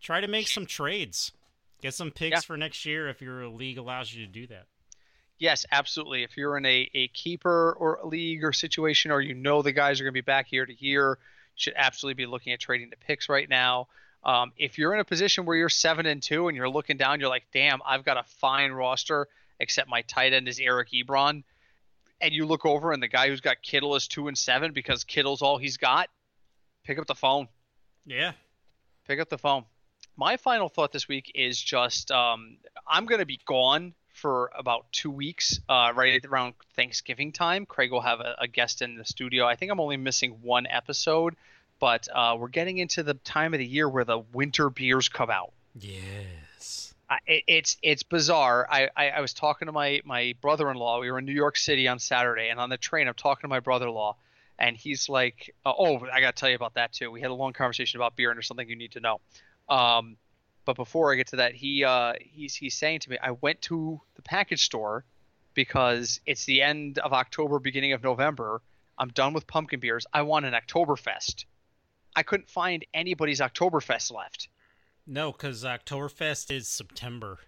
[0.00, 1.32] try to make some trades.
[1.82, 2.40] Get some picks Yeah.
[2.40, 4.66] for next year if your league allows you to do that.
[5.38, 6.22] Yes, absolutely.
[6.22, 9.72] If you're in a, a keeper or a league or situation, or you know the
[9.72, 11.16] guys are going to be back year to year, you
[11.56, 13.88] should absolutely be looking at trading the picks right now.
[14.22, 17.20] Um, if you're in a position where you're seven and two and you're looking down,
[17.20, 19.28] you're like, damn, I've got a fine roster,
[19.58, 21.42] except my tight end is Eric Ebron,
[22.20, 25.04] and you look over and the guy who's got Kittle is two and seven because
[25.04, 26.10] Kittle's all he's got,
[26.90, 27.46] pick up the phone
[28.04, 28.32] Yeah.
[29.06, 29.64] pick up the phone.
[30.16, 34.86] My final thought this week is just um, I'm going to be gone for about
[34.90, 37.64] two weeks, uh, right around Thanksgiving time.
[37.64, 39.46] Craig will have a, a guest in the studio.
[39.46, 41.36] I think I'm only missing one episode,
[41.78, 45.30] but uh, we're getting into the time of the year where the winter beers come
[45.30, 45.52] out.
[45.78, 46.92] Yes.
[47.08, 48.66] I, it, it's it's bizarre.
[48.68, 51.00] I, I, I was talking to my my brother-in-law.
[51.00, 53.48] We were in New York City on Saturday, and on the train, I'm talking to
[53.48, 54.16] my brother-in-law,
[54.60, 57.30] and he's like, uh, "Oh, I got to tell you about that too." We had
[57.30, 59.20] a long conversation about beer, and there's something you need to know.
[59.68, 60.16] Um,
[60.64, 63.62] but before I get to that, he uh, he's he's saying to me, "I went
[63.62, 65.04] to the package store
[65.54, 68.62] because it's the end of October, beginning of November.
[68.98, 70.06] I'm done with pumpkin beers.
[70.12, 71.46] I want an Oktoberfest."
[72.14, 74.48] I couldn't find anybody's Oktoberfest left.
[75.06, 77.38] No, because Oktoberfest is September.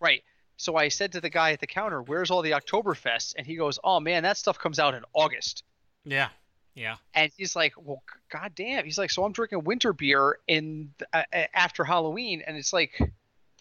[0.00, 0.24] Right.
[0.56, 3.54] So I said to the guy at the counter, "Where's all the Oktoberfest?" And he
[3.54, 5.62] goes, "Oh man, that stuff comes out in August."
[6.04, 6.30] Yeah.
[6.78, 6.96] Yeah.
[7.14, 11.22] And he's like, "Well, goddamn." He's like, "So I'm drinking winter beer in uh,
[11.54, 12.98] after Halloween," and it's like,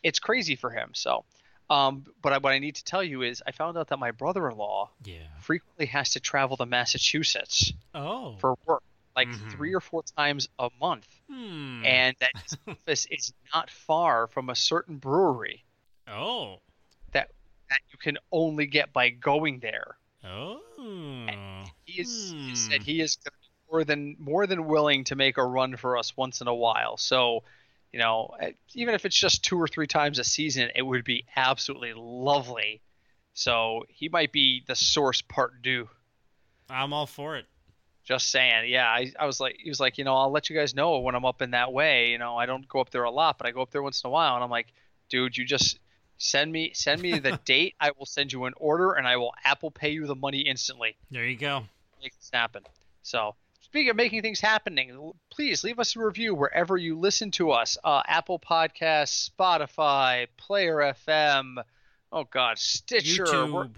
[0.04, 0.92] it's crazy for him.
[0.94, 1.26] So,
[1.70, 4.12] um, but I, what I need to tell you is, I found out that my
[4.12, 5.28] brother-in-law Yeah.
[5.42, 8.38] frequently has to travel to Massachusetts Oh.
[8.38, 8.84] for work,
[9.16, 9.52] like Mhm.
[9.52, 11.84] three or four times a month, Hmm.
[11.84, 15.64] and that his office is not far from a certain brewery
[16.08, 16.62] oh.
[17.14, 17.32] That
[17.70, 19.98] that you can only get by going there.
[20.28, 21.66] Oh.
[21.86, 22.56] He is he Hmm.
[22.56, 23.18] said he is
[23.72, 26.98] more than more than willing to make a run for us once in a while.
[26.98, 27.44] So,
[27.92, 28.36] you know,
[28.76, 32.82] even if it's just two or three times a season, it would be absolutely lovely
[33.34, 35.90] So he might be the source part due.
[36.70, 37.46] I'm all for it.
[38.04, 38.88] Just saying, yeah.
[38.88, 41.16] I, I was like, he was like, you know, I'll let you guys know when
[41.16, 42.12] I'm up in that way.
[42.12, 44.04] You know, I don't go up there a lot, but I go up there once
[44.04, 44.36] in a while.
[44.36, 44.68] And I'm like,
[45.10, 45.80] dude, you just
[46.18, 47.76] send me send me the date.
[47.80, 50.96] I will send you an order, and I will Apple Pay you the money instantly.
[51.12, 51.64] There you go.
[52.02, 52.64] Make this happen.
[53.04, 57.52] So speaking of making things happening, please leave us a review wherever you listen to
[57.52, 57.78] us.
[57.84, 61.64] Uh, Apple Podcasts, Spotify, Player FM.
[62.12, 63.26] Oh God, Stitcher.
[63.26, 63.72] YouTube.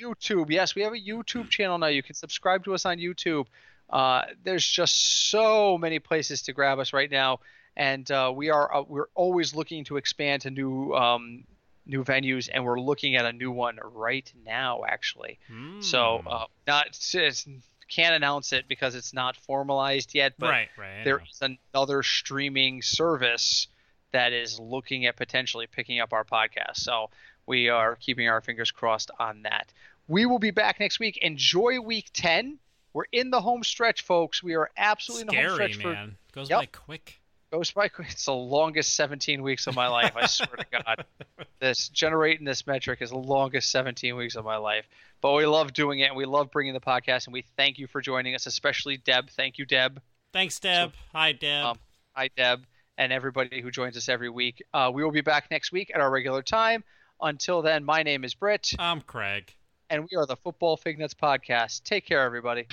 [0.00, 0.50] YouTube.
[0.50, 1.86] Yes, we have a YouTube channel now.
[1.86, 3.46] You can subscribe to us on YouTube.
[3.90, 7.40] Uh, there's just so many places to grab us right now,
[7.76, 11.44] and uh, we are uh, we're always looking to expand to new um,
[11.86, 15.38] new venues, and we're looking at a new one right now, actually.
[15.80, 16.32] So Mm.
[16.42, 17.46] uh, not it's,
[17.88, 21.04] can't announce it because it's not formalized yet, but right, right.
[21.04, 21.42] There is
[21.74, 23.68] another streaming service
[24.12, 26.76] that is looking at potentially picking up our podcast.
[26.76, 27.10] So
[27.46, 29.72] we are keeping our fingers crossed on that.
[30.08, 31.18] We will be back next week.
[31.18, 32.58] Enjoy week 10.
[32.92, 34.42] We're in the home stretch, folks.
[34.42, 36.16] We are absolutely in the home Scary, stretch for man.
[36.32, 36.58] Goes Yep.
[36.60, 37.20] by quick.
[37.54, 40.12] Goes by it's the longest 17 weeks of my life.
[40.16, 41.04] I swear to God,
[41.60, 44.88] this generating this metric is the longest 17 weeks of my life.
[45.20, 47.86] But we love doing it, and we love bringing the podcast, and we thank you
[47.86, 49.30] for joining us, especially Deb.
[49.30, 50.02] Thank you, Deb.
[50.32, 50.92] Thanks, Deb.
[51.12, 51.64] Hi, Deb.
[51.64, 51.78] Um,
[52.12, 52.64] Hi, Deb,
[52.98, 54.62] and everybody who joins us every week.
[54.74, 56.84] Uh, we will be back next week at our regular time.
[57.22, 59.54] Until then, my name is Britt, I'm Craig.
[59.88, 61.84] and we are the Football Fig Nuts Podcast.
[61.84, 62.66] Take care, everybody.